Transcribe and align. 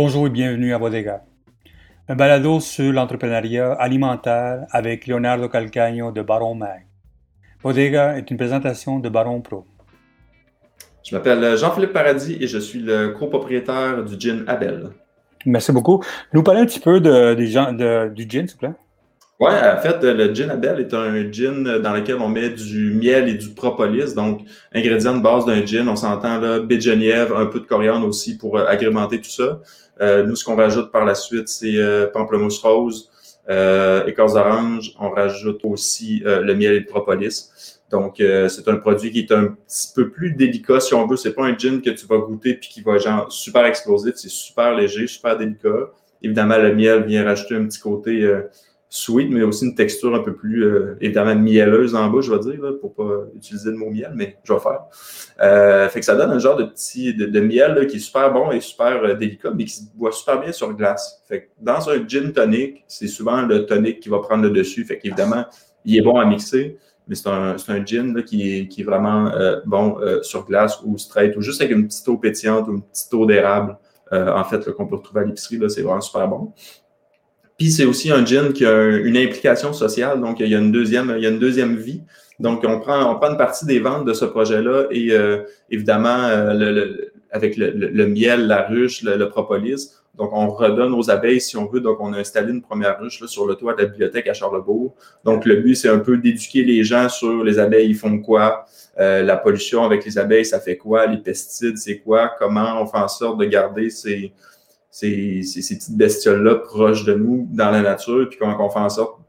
Bonjour 0.00 0.28
et 0.28 0.30
bienvenue 0.30 0.72
à 0.72 0.78
Bodega. 0.78 1.24
Un 2.06 2.14
balado 2.14 2.60
sur 2.60 2.92
l'entrepreneuriat 2.92 3.72
alimentaire 3.72 4.64
avec 4.70 5.08
Leonardo 5.08 5.48
Calcagno 5.48 6.12
de 6.12 6.22
Baron 6.22 6.54
Mag. 6.54 6.86
Bodega 7.64 8.16
est 8.16 8.30
une 8.30 8.36
présentation 8.36 9.00
de 9.00 9.08
Baron 9.08 9.40
Pro. 9.40 9.66
Je 11.02 11.16
m'appelle 11.16 11.58
Jean-Philippe 11.58 11.92
Paradis 11.92 12.38
et 12.40 12.46
je 12.46 12.58
suis 12.58 12.78
le 12.78 13.08
copropriétaire 13.08 14.04
du 14.04 14.14
gin 14.20 14.44
Abel. 14.46 14.90
Merci 15.44 15.72
beaucoup. 15.72 16.00
Nous 16.32 16.44
parler 16.44 16.60
un 16.60 16.66
petit 16.66 16.78
peu 16.78 17.00
de, 17.00 17.34
de, 17.34 18.08
du 18.14 18.30
gin, 18.30 18.46
s'il 18.46 18.52
vous 18.52 18.58
plaît. 18.58 18.74
Oui, 19.40 19.50
en 19.50 19.80
fait, 19.80 20.02
le 20.02 20.34
gin 20.34 20.50
Abel 20.50 20.80
est 20.80 20.92
un 20.92 21.30
gin 21.30 21.78
dans 21.78 21.92
lequel 21.92 22.16
on 22.16 22.28
met 22.28 22.50
du 22.50 22.92
miel 22.92 23.28
et 23.28 23.34
du 23.34 23.50
propolis, 23.50 24.12
donc 24.12 24.40
ingrédients 24.72 25.16
de 25.16 25.22
base 25.22 25.46
d'un 25.46 25.64
gin. 25.64 25.88
On 25.88 25.94
s'entend 25.94 26.40
là, 26.40 26.58
baie 26.58 26.80
un 26.84 27.46
peu 27.46 27.60
de 27.60 27.66
coriandre 27.66 28.04
aussi 28.04 28.36
pour 28.36 28.58
euh, 28.58 28.66
agrémenter 28.66 29.20
tout 29.20 29.30
ça. 29.30 29.60
Euh, 30.00 30.24
nous, 30.24 30.34
ce 30.34 30.44
qu'on 30.44 30.56
rajoute 30.56 30.90
par 30.90 31.04
la 31.04 31.14
suite, 31.14 31.48
c'est 31.48 31.76
euh, 31.76 32.08
pamplemousse 32.08 32.58
rose, 32.58 33.10
euh, 33.48 34.04
écorce 34.06 34.34
d'orange. 34.34 34.92
On 34.98 35.10
rajoute 35.10 35.60
aussi 35.62 36.20
le 36.24 36.54
miel 36.54 36.74
et 36.74 36.80
le 36.80 36.86
propolis. 36.86 37.50
Donc, 37.92 38.16
c'est 38.18 38.68
un 38.68 38.76
produit 38.76 39.12
qui 39.12 39.20
est 39.20 39.32
un 39.32 39.56
petit 39.66 39.92
peu 39.94 40.10
plus 40.10 40.32
délicat, 40.32 40.80
si 40.80 40.94
on 40.94 41.06
veut. 41.06 41.16
C'est 41.16 41.32
pas 41.32 41.44
un 41.44 41.56
gin 41.56 41.80
que 41.80 41.90
tu 41.90 42.06
vas 42.06 42.18
goûter 42.18 42.54
puis 42.54 42.68
qui 42.68 42.80
va 42.82 42.98
genre 42.98 43.32
super 43.32 43.64
explosif. 43.64 44.14
C'est 44.16 44.28
super 44.28 44.74
léger, 44.74 45.06
super 45.06 45.38
délicat. 45.38 45.90
Évidemment, 46.22 46.58
le 46.58 46.74
miel 46.74 47.04
vient 47.04 47.24
rajouter 47.24 47.54
un 47.54 47.64
petit 47.64 47.80
côté 47.80 48.28
sweet, 48.90 49.30
mais 49.30 49.42
aussi 49.42 49.66
une 49.66 49.74
texture 49.74 50.14
un 50.14 50.20
peu 50.20 50.34
plus, 50.34 50.64
euh, 50.64 50.96
évidemment, 51.00 51.34
mielleuse 51.34 51.94
en 51.94 52.08
bas, 52.08 52.20
je 52.22 52.32
vais 52.32 52.38
dire, 52.38 52.62
là, 52.62 52.72
pour 52.72 52.94
pas 52.94 53.26
utiliser 53.36 53.70
le 53.70 53.76
mot 53.76 53.90
miel, 53.90 54.12
mais 54.14 54.38
je 54.44 54.52
vais 54.52 54.58
faire. 54.58 54.84
Euh, 55.42 55.88
fait 55.88 56.00
que 56.00 56.06
ça 56.06 56.16
donne 56.16 56.30
un 56.30 56.38
genre 56.38 56.56
de 56.56 56.64
petit 56.64 57.14
de, 57.14 57.40
miel 57.40 57.86
qui 57.86 57.96
est 57.96 58.00
super 58.00 58.32
bon 58.32 58.50
et 58.50 58.60
super 58.60 59.04
euh, 59.04 59.14
délicat, 59.14 59.50
mais 59.54 59.64
qui 59.64 59.74
se 59.74 59.82
boit 59.94 60.12
super 60.12 60.40
bien 60.40 60.52
sur 60.52 60.72
glace. 60.72 61.22
Fait 61.28 61.42
que 61.42 61.46
dans 61.60 61.88
un 61.90 62.06
gin 62.06 62.32
tonic, 62.32 62.84
c'est 62.88 63.08
souvent 63.08 63.42
le 63.42 63.66
tonic 63.66 64.00
qui 64.00 64.08
va 64.08 64.20
prendre 64.20 64.42
le 64.44 64.50
dessus. 64.50 64.84
Fait 64.84 64.98
qu'évidemment, 64.98 65.44
il 65.84 65.98
est 65.98 66.02
bon 66.02 66.18
à 66.18 66.24
mixer, 66.24 66.78
mais 67.06 67.14
c'est 67.14 67.28
un, 67.28 67.56
un, 67.56 67.84
gin 67.84 68.14
là, 68.14 68.22
qui, 68.22 68.58
est, 68.58 68.68
qui 68.68 68.80
est 68.82 68.84
vraiment 68.84 69.30
bon 69.64 69.96
sur 70.22 70.44
glace 70.44 70.80
ou 70.84 70.98
straight, 70.98 71.36
ou 71.36 71.40
juste 71.40 71.62
avec 71.62 71.74
une 71.74 71.86
petite 71.86 72.06
eau 72.08 72.18
pétillante 72.18 72.68
ou 72.68 72.72
une 72.72 72.82
petite 72.82 73.14
eau 73.14 73.24
d'érable. 73.24 73.78
en 74.12 74.44
fait, 74.44 74.70
qu'on 74.72 74.86
peut 74.86 74.96
retrouver 74.96 75.22
à 75.22 75.24
l'épicerie, 75.24 75.58
c'est 75.70 75.80
vraiment 75.80 76.02
super 76.02 76.28
bon. 76.28 76.52
Puis 77.58 77.72
c'est 77.72 77.84
aussi 77.84 78.12
un 78.12 78.24
gin 78.24 78.52
qui 78.52 78.64
a 78.64 78.84
une 78.84 79.16
implication 79.16 79.72
sociale, 79.72 80.20
donc 80.20 80.38
il 80.38 80.48
y 80.48 80.54
a 80.54 80.58
une 80.58 80.70
deuxième, 80.70 81.12
il 81.16 81.24
y 81.24 81.26
a 81.26 81.30
une 81.30 81.40
deuxième 81.40 81.76
vie. 81.76 82.02
Donc 82.38 82.64
on 82.64 82.78
prend, 82.78 83.10
on 83.10 83.16
prend 83.16 83.30
une 83.30 83.36
partie 83.36 83.66
des 83.66 83.80
ventes 83.80 84.04
de 84.04 84.12
ce 84.12 84.24
projet-là 84.24 84.86
et 84.92 85.10
euh, 85.10 85.42
évidemment 85.68 86.22
euh, 86.28 87.10
avec 87.32 87.56
le, 87.56 88.06
miel, 88.06 88.46
la 88.46 88.62
ruche, 88.62 89.02
le, 89.02 89.28
propolis. 89.28 89.92
Donc 90.14 90.30
on 90.32 90.48
redonne 90.50 90.94
aux 90.94 91.10
abeilles 91.10 91.40
si 91.40 91.56
on 91.56 91.66
veut. 91.66 91.80
Donc 91.80 91.98
on 92.00 92.12
a 92.12 92.18
installé 92.18 92.52
une 92.52 92.62
première 92.62 93.00
ruche 93.00 93.20
là, 93.20 93.26
sur 93.26 93.44
le 93.44 93.56
toit 93.56 93.74
de 93.74 93.82
la 93.82 93.88
bibliothèque 93.88 94.28
à 94.28 94.34
Charlebourg. 94.34 94.94
Donc 95.24 95.44
le 95.44 95.56
but 95.56 95.74
c'est 95.74 95.88
un 95.88 95.98
peu 95.98 96.16
d'éduquer 96.16 96.62
les 96.62 96.84
gens 96.84 97.08
sur 97.08 97.42
les 97.42 97.58
abeilles, 97.58 97.90
ils 97.90 97.96
font 97.96 98.20
quoi, 98.20 98.66
euh, 99.00 99.24
la 99.24 99.36
pollution 99.36 99.84
avec 99.84 100.04
les 100.04 100.16
abeilles, 100.16 100.46
ça 100.46 100.60
fait 100.60 100.76
quoi, 100.76 101.06
les 101.06 101.18
pesticides, 101.18 101.76
c'est 101.76 101.98
quoi, 101.98 102.30
comment 102.38 102.80
on 102.80 102.86
fait 102.86 102.98
en 102.98 103.08
sorte 103.08 103.38
de 103.38 103.46
garder 103.46 103.90
ces 103.90 104.32
ces, 104.98 105.74
petites 105.74 105.96
bestioles-là 105.96 106.56
proches 106.56 107.04
de 107.04 107.14
nous 107.14 107.48
dans 107.52 107.70
la 107.70 107.82
nature, 107.82 108.28
puis 108.28 108.38
comment 108.38 108.56
on 108.58 108.70
fait 108.70 108.80
en 108.80 108.88
sorte 108.88 109.20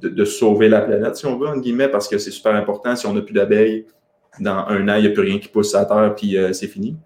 de, 0.00 0.24
sauver 0.24 0.68
la 0.68 0.82
planète, 0.82 1.16
si 1.16 1.26
on 1.26 1.38
veut, 1.38 1.48
en 1.48 1.56
guillemets, 1.56 1.88
parce 1.88 2.06
que 2.06 2.18
c'est 2.18 2.30
super 2.30 2.54
important. 2.54 2.94
Si 2.94 3.06
on 3.06 3.14
n'a 3.14 3.22
plus 3.22 3.32
d'abeilles, 3.32 3.86
dans 4.38 4.66
un 4.68 4.88
an, 4.88 4.96
il 4.96 5.02
n'y 5.02 5.08
a 5.08 5.10
plus 5.10 5.22
rien 5.22 5.38
qui 5.38 5.48
pousse 5.48 5.74
à 5.74 5.86
terre, 5.86 6.14
puis 6.14 6.36
euh, 6.36 6.52
c'est 6.52 6.66
fini. 6.66 6.96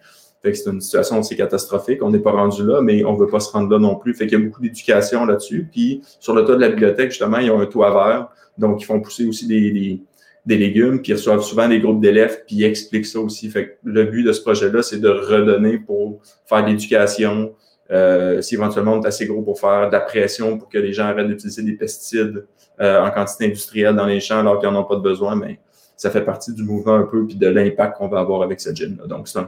Fait 0.42 0.53
que 0.53 0.59
c'est 0.59 0.70
une 0.70 0.81
situation 0.81 1.19
assez 1.19 1.37
catastrophique. 1.37 2.03
On 2.03 2.11
n'est 2.11 2.19
pas 2.19 2.33
rendu 2.33 2.64
là, 2.64 2.81
mais 2.83 3.05
on 3.05 3.14
ne 3.14 3.19
veut 3.19 3.28
pas 3.28 3.41
se 3.41 3.50
rendre 3.53 3.70
là 3.70 3.78
non 3.78 3.94
plus. 3.94 4.15
Fait 4.15 4.27
qu'il 4.27 4.39
y 4.39 4.42
a 4.42 4.44
beaucoup 4.44 4.61
d'éducation 4.61 5.25
là-dessus. 5.25 5.69
Puis 5.70 6.03
sur 6.19 6.34
le 6.34 6.44
toit 6.44 6.56
de 6.56 6.60
la 6.60 6.71
bibliothèque, 6.71 7.10
justement, 7.10 7.38
ils 7.38 7.50
ont 7.50 7.60
un 7.60 7.66
toit 7.66 7.93
vert. 7.93 8.28
Donc, 8.59 8.82
ils 8.82 8.84
font 8.84 9.00
pousser 9.00 9.26
aussi 9.26 9.47
des, 9.47 10.00
des, 10.44 10.56
légumes, 10.56 11.00
puis 11.00 11.12
ils 11.12 11.15
reçoivent 11.15 11.43
souvent 11.43 11.69
des 11.69 11.78
groupes 11.78 12.00
d'élèves, 12.00 12.43
puis 12.47 12.56
ils 12.56 12.65
expliquent 12.65 13.06
ça 13.06 13.21
aussi. 13.21 13.49
Fait 13.49 13.69
que 13.69 13.72
le 13.84 14.05
but 14.05 14.25
de 14.25 14.32
ce 14.32 14.41
projet-là, 14.41 14.82
c'est 14.82 14.99
de 14.99 15.09
redonner 15.09 15.78
pour 15.78 16.21
faire 16.47 16.65
de 16.65 16.71
l'éducation, 16.71 17.55
euh, 17.91 18.41
si 18.41 18.55
éventuellement 18.55 18.95
on 18.95 19.03
est 19.03 19.06
assez 19.06 19.27
gros 19.27 19.43
pour 19.43 19.59
faire 19.59 19.89
de 19.89 19.93
la 19.93 20.01
pression 20.01 20.59
pour 20.59 20.69
que 20.69 20.78
les 20.78 20.93
gens 20.93 21.06
arrêtent 21.06 21.27
d'utiliser 21.27 21.62
des 21.62 21.73
pesticides 21.73 22.47
euh, 22.81 23.03
en 23.03 23.11
quantité 23.11 23.47
industrielle 23.47 23.97
dans 23.97 24.06
les 24.06 24.21
champs 24.21 24.39
alors 24.39 24.61
qu'ils 24.61 24.71
n'en 24.71 24.81
ont 24.81 24.84
pas 24.84 24.97
de 24.97 25.01
besoin, 25.01 25.34
mais 25.34 25.59
ça 25.97 26.11
fait 26.11 26.25
partie 26.25 26.55
du 26.55 26.62
mouvement 26.62 26.95
un 26.95 27.03
peu 27.03 27.27
puis 27.27 27.37
de 27.37 27.49
l'impact 27.49 27.99
qu'on 27.99 28.09
va 28.09 28.21
avoir 28.21 28.43
avec 28.43 28.61
ce 28.61 28.75
gin-là. 28.75 29.06
Donc, 29.06 29.29
c'est 29.29 29.39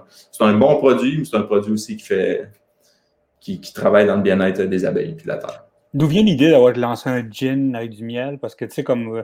un, 0.41 0.54
bon 0.54 0.76
produit, 0.76 1.19
mais 1.19 1.25
c'est 1.25 1.36
un 1.36 1.42
produit 1.42 1.72
aussi 1.72 1.97
qui 1.97 2.04
fait 2.04 2.50
qui, 3.41 3.60
travaille 3.72 4.06
dans 4.06 4.16
le 4.16 4.22
bien-être 4.22 4.62
des 4.62 4.84
abeilles 4.84 5.16
et 5.19 5.22
de 5.22 5.28
la 5.28 5.36
terre. 5.36 5.64
D'où 5.94 6.06
vient 6.06 6.22
l'idée 6.22 6.50
d'avoir 6.50 6.72
lancé 6.75 7.08
un 7.08 7.28
gin 7.28 7.75
avec 7.75 7.91
du 7.91 8.04
miel? 8.04 8.38
Parce 8.38 8.54
que 8.54 8.64
tu 8.64 8.72
sais, 8.72 8.84
comme 8.84 9.16
euh, 9.16 9.22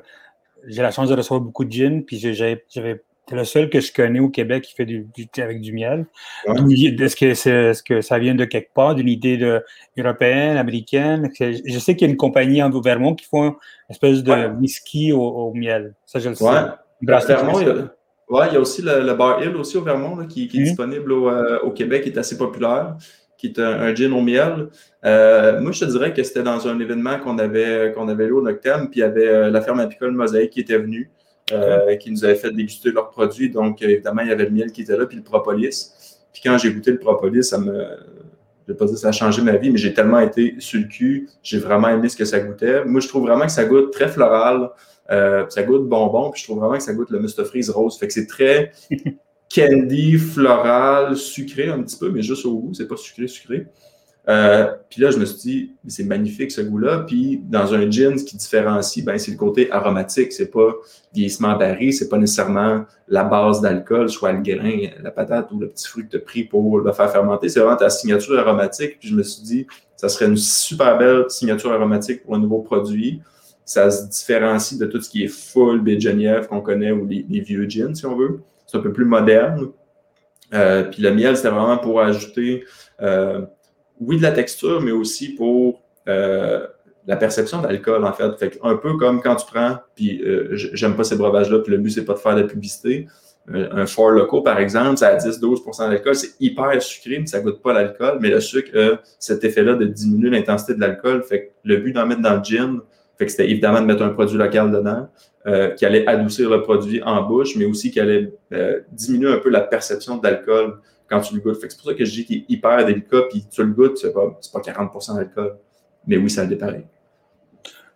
j'ai 0.66 0.82
la 0.82 0.90
chance 0.90 1.08
de 1.08 1.14
recevoir 1.14 1.40
beaucoup 1.40 1.64
de 1.64 1.70
gin, 1.70 2.04
puis 2.04 2.18
j'avais 2.18 3.02
c'est 3.28 3.36
le 3.36 3.44
seul 3.44 3.68
que 3.68 3.80
je 3.80 3.92
connais 3.92 4.20
au 4.20 4.28
Québec 4.28 4.64
qui 4.64 4.74
fait 4.74 4.86
du, 4.86 5.06
thé 5.30 5.42
avec 5.42 5.60
du 5.60 5.72
miel. 5.72 6.06
Est-ce 6.46 7.16
que, 7.16 7.26
est, 7.26 7.82
que, 7.84 8.00
ça 8.00 8.18
vient 8.18 8.34
de 8.34 8.44
quelque 8.44 8.72
part, 8.72 8.94
d'une 8.94 9.08
idée 9.08 9.36
de, 9.36 9.62
européenne, 9.98 10.56
américaine? 10.56 11.30
Je 11.38 11.78
sais 11.78 11.94
qu'il 11.94 12.06
y 12.06 12.10
a 12.10 12.12
une 12.12 12.16
compagnie 12.16 12.62
en 12.62 12.70
Vermont 12.80 13.14
qui 13.14 13.26
font 13.26 13.48
une 13.48 13.54
espèce 13.90 14.22
de 14.22 14.48
whisky 14.58 15.12
au, 15.12 15.52
miel. 15.54 15.94
Ça, 16.06 16.18
je 16.20 16.30
le 16.30 16.34
sais. 16.34 16.44
Ouais. 16.44 16.60
Vermont, 17.02 17.60
il 17.60 17.66
y, 17.66 17.70
a, 17.70 18.48
il 18.48 18.54
y 18.54 18.56
a 18.56 18.60
aussi 18.60 18.82
le, 18.82 19.14
Bar 19.14 19.42
Hill 19.42 19.56
aussi 19.56 19.76
au 19.76 19.82
Vermont 19.82 20.26
qui, 20.26 20.44
est 20.44 20.58
mhm. 20.58 20.64
disponible 20.64 21.12
euh, 21.12 21.60
au, 21.60 21.70
Québec, 21.70 22.02
qui 22.04 22.08
est 22.10 22.18
assez 22.18 22.36
populaire, 22.36 22.96
qui 23.36 23.48
est 23.48 23.58
un, 23.58 23.94
gin 23.94 24.12
au 24.12 24.20
miel. 24.20 24.68
Euh, 25.04 25.60
moi, 25.60 25.72
je 25.72 25.84
te 25.84 25.90
dirais 25.90 26.12
que 26.12 26.22
c'était 26.22 26.42
dans 26.42 26.66
un 26.66 26.78
événement 26.80 27.18
qu'on 27.18 27.38
avait, 27.38 27.92
qu'on 27.94 28.08
avait 28.08 28.30
au 28.30 28.42
Noctem, 28.42 28.88
puis 28.90 29.00
il 29.00 29.02
y 29.02 29.04
avait 29.04 29.28
euh, 29.28 29.50
la 29.50 29.60
ferme 29.60 29.80
apicole 29.80 30.12
Mosaïque 30.12 30.50
qui 30.50 30.60
était 30.60 30.78
venue. 30.78 31.10
Euh, 31.52 31.96
qui 31.96 32.10
nous 32.10 32.24
avaient 32.24 32.34
fait 32.34 32.50
déguster 32.50 32.90
leurs 32.90 33.10
produits. 33.10 33.50
Donc, 33.50 33.82
euh, 33.82 33.88
évidemment, 33.88 34.22
il 34.22 34.28
y 34.28 34.32
avait 34.32 34.44
le 34.44 34.50
miel 34.50 34.70
qui 34.70 34.82
était 34.82 34.96
là, 34.96 35.06
puis 35.06 35.16
le 35.16 35.22
propolis. 35.22 35.92
Puis 36.32 36.42
quand 36.44 36.58
j'ai 36.58 36.72
goûté 36.72 36.90
le 36.90 36.98
propolis, 36.98 37.44
ça 37.44 37.58
me. 37.58 37.72
Je 38.66 38.72
vais 38.72 38.76
pas 38.76 38.84
dire 38.84 38.94
que 38.94 39.00
ça 39.00 39.08
a 39.08 39.12
changé 39.12 39.40
ma 39.40 39.56
vie, 39.56 39.70
mais 39.70 39.78
j'ai 39.78 39.94
tellement 39.94 40.20
été 40.20 40.56
sur 40.58 40.78
le 40.78 40.86
cul. 40.86 41.30
J'ai 41.42 41.58
vraiment 41.58 41.88
aimé 41.88 42.10
ce 42.10 42.16
que 42.16 42.26
ça 42.26 42.38
goûtait. 42.38 42.84
Moi, 42.84 43.00
je 43.00 43.08
trouve 43.08 43.22
vraiment 43.22 43.46
que 43.46 43.52
ça 43.52 43.64
goûte 43.64 43.92
très 43.92 44.08
floral. 44.08 44.70
Euh, 45.10 45.46
ça 45.48 45.62
goûte 45.62 45.88
bonbon, 45.88 46.30
puis 46.30 46.42
je 46.42 46.46
trouve 46.46 46.58
vraiment 46.58 46.76
que 46.76 46.82
ça 46.82 46.92
goûte 46.92 47.10
le 47.10 47.18
Mustafreeze 47.18 47.70
rose. 47.70 47.98
Fait 47.98 48.06
que 48.08 48.12
c'est 48.12 48.26
très 48.26 48.72
candy, 49.54 50.18
floral, 50.18 51.16
sucré 51.16 51.68
un 51.68 51.82
petit 51.82 51.96
peu, 51.96 52.10
mais 52.10 52.20
juste 52.20 52.44
au 52.44 52.58
goût. 52.58 52.74
C'est 52.74 52.86
pas 52.86 52.96
sucré, 52.96 53.26
sucré. 53.26 53.66
Euh, 54.28 54.66
puis 54.90 55.00
là, 55.00 55.10
je 55.10 55.18
me 55.18 55.24
suis 55.24 55.38
dit, 55.38 55.72
c'est 55.86 56.04
magnifique 56.04 56.50
ce 56.50 56.60
goût-là. 56.60 57.04
Puis 57.06 57.40
dans 57.44 57.72
un 57.72 57.90
gin, 57.90 58.18
ce 58.18 58.24
qui 58.24 58.36
différencie, 58.36 59.02
ben, 59.02 59.18
c'est 59.18 59.30
le 59.30 59.38
côté 59.38 59.70
aromatique. 59.72 60.32
C'est 60.32 60.50
pas 60.50 60.74
vieillissement 61.14 61.56
barré, 61.56 61.92
c'est 61.92 62.08
pas 62.08 62.18
nécessairement 62.18 62.84
la 63.08 63.24
base 63.24 63.62
d'alcool, 63.62 64.10
soit 64.10 64.32
le 64.32 64.42
grain, 64.42 64.90
la 65.02 65.10
patate 65.10 65.50
ou 65.50 65.58
le 65.58 65.68
petit 65.68 65.88
fruit 65.88 66.04
que 66.04 66.10
tu 66.10 66.16
as 66.18 66.20
pris 66.20 66.44
pour 66.44 66.78
le 66.78 66.92
faire 66.92 67.10
fermenter. 67.10 67.48
C'est 67.48 67.60
vraiment 67.60 67.76
ta 67.76 67.88
signature 67.88 68.38
aromatique. 68.38 68.98
Puis 68.98 69.08
je 69.08 69.14
me 69.14 69.22
suis 69.22 69.42
dit, 69.42 69.66
ça 69.96 70.10
serait 70.10 70.26
une 70.26 70.36
super 70.36 70.98
belle 70.98 71.24
signature 71.28 71.72
aromatique 71.72 72.22
pour 72.22 72.34
un 72.34 72.38
nouveau 72.38 72.60
produit. 72.60 73.22
Ça 73.64 73.90
se 73.90 74.08
différencie 74.08 74.78
de 74.78 74.86
tout 74.86 75.00
ce 75.00 75.08
qui 75.08 75.24
est 75.24 75.28
full 75.28 75.80
baie 75.80 75.98
qu'on 76.48 76.60
connaît 76.60 76.92
ou 76.92 77.06
les, 77.06 77.40
vieux 77.40 77.66
gins, 77.68 77.94
si 77.94 78.04
on 78.04 78.16
veut. 78.16 78.40
C'est 78.66 78.76
un 78.76 78.80
peu 78.80 78.92
plus 78.92 79.06
moderne. 79.06 79.68
Euh, 80.52 80.84
puis 80.84 81.02
le 81.02 81.14
miel, 81.14 81.36
c'était 81.36 81.50
vraiment 81.50 81.78
pour 81.78 82.00
ajouter 82.00 82.64
euh, 83.02 83.42
oui, 84.00 84.16
de 84.16 84.22
la 84.22 84.32
texture, 84.32 84.80
mais 84.80 84.92
aussi 84.92 85.34
pour 85.34 85.82
euh, 86.08 86.66
la 87.06 87.16
perception 87.16 87.62
d'alcool, 87.62 88.04
en 88.04 88.12
fait. 88.12 88.36
fait 88.38 88.58
un 88.62 88.76
peu 88.76 88.96
comme 88.96 89.22
quand 89.22 89.36
tu 89.36 89.46
prends, 89.46 89.78
puis 89.94 90.22
euh, 90.22 90.50
j'aime 90.52 90.94
pas 90.94 91.04
ces 91.04 91.16
breuvages-là, 91.16 91.60
puis 91.60 91.72
le 91.72 91.78
but, 91.78 91.90
c'est 91.90 92.04
pas 92.04 92.12
de 92.12 92.18
faire 92.18 92.34
de 92.34 92.42
la 92.42 92.46
publicité. 92.46 93.06
Euh, 93.50 93.68
un 93.72 93.86
fort 93.86 94.10
loco, 94.10 94.42
par 94.42 94.58
exemple, 94.58 94.98
ça 94.98 95.08
a 95.08 95.16
10-12% 95.16 95.88
d'alcool, 95.88 96.14
c'est 96.14 96.32
hyper 96.38 96.82
sucré, 96.82 97.18
mais 97.18 97.26
ça 97.26 97.40
goûte 97.40 97.62
pas 97.62 97.72
l'alcool. 97.72 98.18
Mais 98.20 98.28
le 98.28 98.40
sucre 98.40 98.78
a 98.78 99.00
cet 99.18 99.42
effet-là 99.42 99.74
de 99.74 99.86
diminuer 99.86 100.28
l'intensité 100.28 100.74
de 100.74 100.80
l'alcool. 100.80 101.22
Fait 101.22 101.46
que 101.46 101.50
le 101.64 101.78
but 101.78 101.92
d'en 101.92 102.06
mettre 102.06 102.20
dans 102.20 102.36
le 102.36 102.42
gin, 102.42 102.80
fait 103.16 103.24
que 103.24 103.30
c'était 103.30 103.50
évidemment 103.50 103.80
de 103.80 103.86
mettre 103.86 104.02
un 104.02 104.10
produit 104.10 104.36
local 104.36 104.70
dedans, 104.70 105.08
qui 105.76 105.86
allait 105.86 106.06
adoucir 106.06 106.50
le 106.50 106.60
produit 106.60 107.02
en 107.02 107.22
bouche, 107.22 107.56
mais 107.56 107.64
aussi 107.64 107.90
qui 107.90 108.00
allait 108.00 108.34
diminuer 108.92 109.32
un 109.32 109.38
peu 109.38 109.48
la 109.48 109.62
perception 109.62 110.18
d'alcool 110.18 110.78
quand 111.08 111.20
tu 111.20 111.34
le 111.34 111.40
goûtes. 111.40 111.58
c'est 111.60 111.76
pour 111.76 111.86
ça 111.86 111.94
que 111.94 112.04
je 112.04 112.10
dis 112.10 112.24
qu'il 112.24 112.36
est 112.38 112.44
hyper 112.48 112.84
délicat, 112.84 113.22
puis 113.30 113.46
tu 113.50 113.62
le 113.62 113.72
goûtes, 113.72 113.98
c'est 113.98 114.12
pas, 114.12 114.38
pas 114.52 114.60
40% 114.60 115.16
d'alcool. 115.16 115.56
Mais 116.06 116.16
oui, 116.16 116.30
ça 116.30 116.42
le 116.42 116.48
dépareille. 116.48 116.86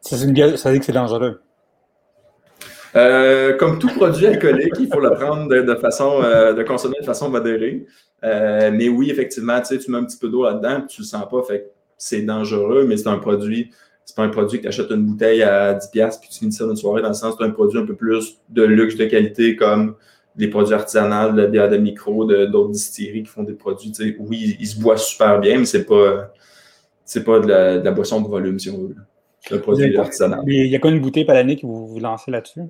Ça, 0.00 0.16
ça 0.16 0.72
dit 0.72 0.78
que 0.78 0.84
c'est 0.84 0.92
dangereux. 0.92 1.40
Euh, 2.94 3.56
comme 3.56 3.78
tout 3.78 3.88
produit 3.88 4.26
alcoolique, 4.26 4.74
il 4.78 4.88
faut 4.92 5.00
le 5.00 5.10
prendre 5.14 5.48
de, 5.48 5.74
façon, 5.76 6.20
euh, 6.22 6.52
de 6.52 6.62
consommer 6.62 6.96
de 7.00 7.06
façon 7.06 7.30
modérée. 7.30 7.86
Euh, 8.24 8.70
mais 8.72 8.88
oui, 8.88 9.10
effectivement, 9.10 9.58
tu 9.60 9.66
sais, 9.66 9.78
tu 9.78 9.90
mets 9.90 9.98
un 9.98 10.04
petit 10.04 10.18
peu 10.18 10.28
d'eau 10.28 10.44
là-dedans, 10.44 10.82
tu 10.86 11.00
le 11.00 11.06
sens 11.06 11.24
pas, 11.28 11.42
fait 11.42 11.72
c'est 11.96 12.22
dangereux, 12.22 12.84
mais 12.86 12.96
c'est 12.96 13.08
un 13.08 13.18
produit, 13.18 13.70
c'est 14.04 14.16
pas 14.16 14.24
un 14.24 14.28
produit 14.28 14.58
que 14.58 14.62
tu 14.62 14.68
achètes 14.68 14.90
une 14.90 15.06
bouteille 15.06 15.42
à 15.42 15.74
10$ 15.74 16.20
puis 16.20 16.28
tu 16.28 16.38
finis 16.40 16.52
ça 16.52 16.64
une 16.64 16.76
soirée, 16.76 17.00
dans 17.00 17.08
le 17.08 17.14
sens 17.14 17.34
c'est 17.38 17.44
un 17.44 17.50
produit 17.50 17.78
un 17.78 17.86
peu 17.86 17.94
plus 17.94 18.40
de 18.48 18.62
luxe, 18.62 18.96
de 18.96 19.06
qualité, 19.06 19.56
comme 19.56 19.96
des 20.36 20.48
produits 20.48 20.74
artisanaux, 20.74 21.32
de 21.32 21.42
la 21.42 21.46
bière 21.46 21.68
de 21.68 21.76
micro, 21.76 22.24
d'autres 22.24 22.70
distilleries 22.70 23.22
qui 23.22 23.28
font 23.28 23.42
des 23.42 23.52
produits. 23.52 23.92
Oui, 24.18 24.56
ils, 24.58 24.66
se 24.66 24.80
boivent 24.80 24.98
super 24.98 25.38
bien, 25.40 25.58
mais 25.58 25.64
c'est 25.64 25.84
pas, 25.84 26.32
c'est 27.04 27.24
pas 27.24 27.38
de 27.38 27.46
la, 27.48 27.90
boisson 27.90 28.20
de 28.20 28.28
volume, 28.28 28.58
si 28.58 28.70
on 28.70 28.78
veut. 28.78 28.96
C'est 29.40 29.54
un 29.54 29.58
produit 29.58 29.96
artisanal. 29.96 30.40
il 30.46 30.66
y 30.68 30.76
a 30.76 30.78
quoi 30.78 30.90
une 30.90 31.00
bouteille 31.00 31.24
par 31.24 31.34
l'année 31.34 31.56
que 31.56 31.66
vous 31.66 31.86
vous 31.86 31.98
lancez 31.98 32.30
là-dessus? 32.30 32.62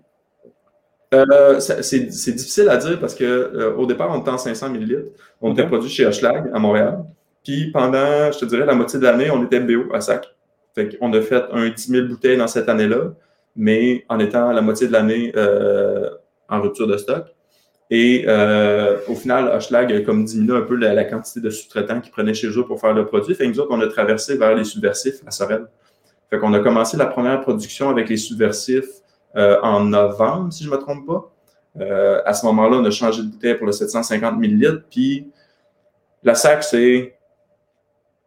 Euh, 1.14 1.60
c'est 1.60 2.06
difficile 2.06 2.70
à 2.70 2.78
dire 2.78 2.98
parce 2.98 3.14
que 3.14 3.24
euh, 3.24 3.76
au 3.76 3.84
départ, 3.84 4.10
on 4.10 4.20
était 4.20 4.30
en 4.30 4.38
500 4.38 4.74
ml. 4.74 5.10
On 5.42 5.52
était 5.52 5.66
produit 5.66 5.90
chez 5.90 6.06
Hochelag 6.06 6.50
à 6.54 6.58
Montréal. 6.58 7.04
Puis 7.44 7.70
pendant, 7.70 8.32
je 8.32 8.38
te 8.38 8.44
dirais, 8.46 8.64
la 8.64 8.74
moitié 8.74 8.98
de 8.98 9.04
l'année, 9.04 9.30
on 9.30 9.44
était 9.44 9.60
BO 9.60 9.92
à 9.92 10.00
sac. 10.00 10.26
Fait 10.74 10.96
qu'on 10.96 11.12
a 11.12 11.20
fait 11.20 11.44
un 11.52 11.68
10 11.68 11.88
000 11.88 12.06
bouteilles 12.06 12.38
dans 12.38 12.46
cette 12.46 12.68
année-là, 12.68 13.12
mais 13.56 14.06
en 14.08 14.18
étant 14.18 14.52
la 14.52 14.62
moitié 14.62 14.86
de 14.86 14.92
l'année 14.92 15.32
euh, 15.36 16.08
en 16.48 16.62
rupture 16.62 16.86
de 16.86 16.96
stock. 16.96 17.26
Et 17.90 18.26
au 19.08 19.14
final, 19.14 19.48
Hochelag 19.54 19.92
a 19.92 20.00
diminué 20.00 20.56
un 20.56 20.62
peu 20.62 20.76
la, 20.76 21.04
quantité 21.04 21.40
de 21.40 21.50
sous-traitants 21.50 22.00
qu'ils 22.00 22.12
prenaient 22.12 22.34
chez 22.34 22.48
eux 22.48 22.64
pour 22.64 22.80
faire 22.80 22.94
le 22.94 23.04
produit. 23.04 23.34
Fait 23.34 23.44
que 23.44 23.50
nous 23.50 23.60
autres, 23.60 23.72
on 23.72 23.80
a 23.80 23.86
traversé 23.86 24.36
vers 24.36 24.54
les 24.54 24.64
subversifs 24.64 25.20
à 25.26 25.30
Sorel. 25.30 25.66
Fait 26.30 26.38
qu'on 26.38 26.54
a 26.54 26.60
commencé 26.60 26.96
la 26.96 27.04
première 27.04 27.42
production 27.42 27.90
avec 27.90 28.08
les 28.08 28.16
subversifs 28.16 29.02
euh, 29.36 29.60
en 29.62 29.84
novembre, 29.84 30.50
si 30.50 30.64
je 30.64 30.70
ne 30.70 30.74
me 30.74 30.80
trompe 30.80 31.06
pas. 31.06 31.30
Euh, 31.80 32.22
à 32.24 32.32
ce 32.34 32.46
moment-là, 32.46 32.78
on 32.78 32.84
a 32.84 32.90
changé 32.90 33.22
de 33.22 33.28
bouteille 33.28 33.54
pour 33.54 33.66
le 33.66 33.72
750 33.72 34.38
ml. 34.42 34.84
Puis 34.90 35.30
la 36.22 36.34
SAC, 36.34 36.64
c'est 36.64 37.14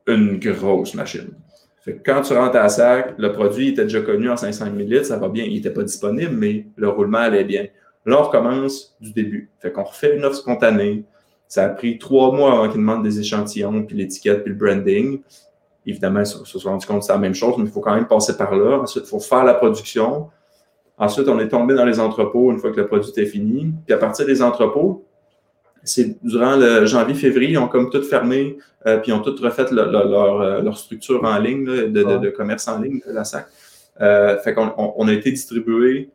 une 0.07 0.39
grosse 0.39 0.93
machine. 0.93 1.33
Fait 1.81 1.99
quand 2.03 2.21
tu 2.21 2.33
rentres 2.33 2.55
à 2.57 2.63
la 2.63 2.69
SAC, 2.69 3.15
le 3.17 3.31
produit 3.31 3.69
était 3.69 3.83
déjà 3.83 4.01
connu 4.01 4.29
en 4.29 4.37
500 4.37 4.67
ml, 4.67 5.05
ça 5.05 5.17
va 5.17 5.29
bien. 5.29 5.43
Il 5.43 5.53
n'était 5.53 5.69
pas 5.69 5.83
disponible, 5.83 6.31
mais 6.31 6.67
le 6.75 6.89
roulement 6.89 7.19
allait 7.19 7.43
bien. 7.43 7.67
Là, 8.05 8.19
on 8.19 8.23
recommence 8.23 8.95
du 8.99 9.11
début. 9.11 9.51
Fait 9.59 9.71
qu'on 9.71 9.83
refait 9.83 10.15
une 10.15 10.25
offre 10.25 10.37
spontanée. 10.37 11.03
Ça 11.47 11.65
a 11.65 11.69
pris 11.69 11.97
trois 11.97 12.31
mois 12.31 12.53
avant 12.53 12.67
qu'ils 12.69 12.79
demandent 12.79 13.03
des 13.03 13.19
échantillons, 13.19 13.83
puis 13.83 13.95
l'étiquette, 13.95 14.43
puis 14.43 14.53
le 14.53 14.57
branding. 14.57 15.21
Évidemment, 15.85 16.21
ils 16.21 16.25
se 16.25 16.43
sont 16.43 16.69
rendus 16.69 16.85
compte 16.87 16.99
que 16.99 17.05
c'est 17.05 17.13
la 17.13 17.19
même 17.19 17.35
chose, 17.35 17.55
mais 17.57 17.65
il 17.65 17.71
faut 17.71 17.81
quand 17.81 17.93
même 17.93 18.07
passer 18.07 18.35
par 18.35 18.55
là. 18.55 18.79
Ensuite, 18.79 19.05
il 19.05 19.09
faut 19.09 19.19
faire 19.19 19.43
la 19.43 19.53
production. 19.53 20.29
Ensuite, 20.97 21.27
on 21.27 21.39
est 21.39 21.49
tombé 21.49 21.75
dans 21.75 21.85
les 21.85 21.99
entrepôts 21.99 22.51
une 22.51 22.59
fois 22.59 22.71
que 22.71 22.77
le 22.77 22.87
produit 22.87 23.09
était 23.09 23.25
fini. 23.25 23.71
Puis 23.85 23.93
à 23.93 23.97
partir 23.97 24.25
des 24.25 24.41
entrepôts, 24.41 25.05
c'est 25.83 26.17
durant 26.23 26.55
le 26.55 26.85
janvier-février, 26.85 27.51
ils 27.51 27.57
ont 27.57 27.67
comme 27.67 27.89
tout 27.89 28.01
fermé, 28.01 28.57
euh, 28.87 28.97
puis 28.97 29.11
ils 29.11 29.13
ont 29.13 29.21
tout 29.21 29.35
refait 29.41 29.71
euh, 29.71 30.61
leur, 30.61 30.77
structure 30.77 31.23
en 31.23 31.37
ligne, 31.37 31.65
de, 31.65 32.29
commerce 32.29 32.67
en 32.67 32.79
ligne, 32.79 33.01
la 33.05 33.23
SAC. 33.23 33.45
Euh, 34.01 34.37
fait 34.39 34.53
qu'on 34.53 34.73
on, 34.77 35.07
a 35.07 35.13
été 35.13 35.31
distribué 35.31 36.09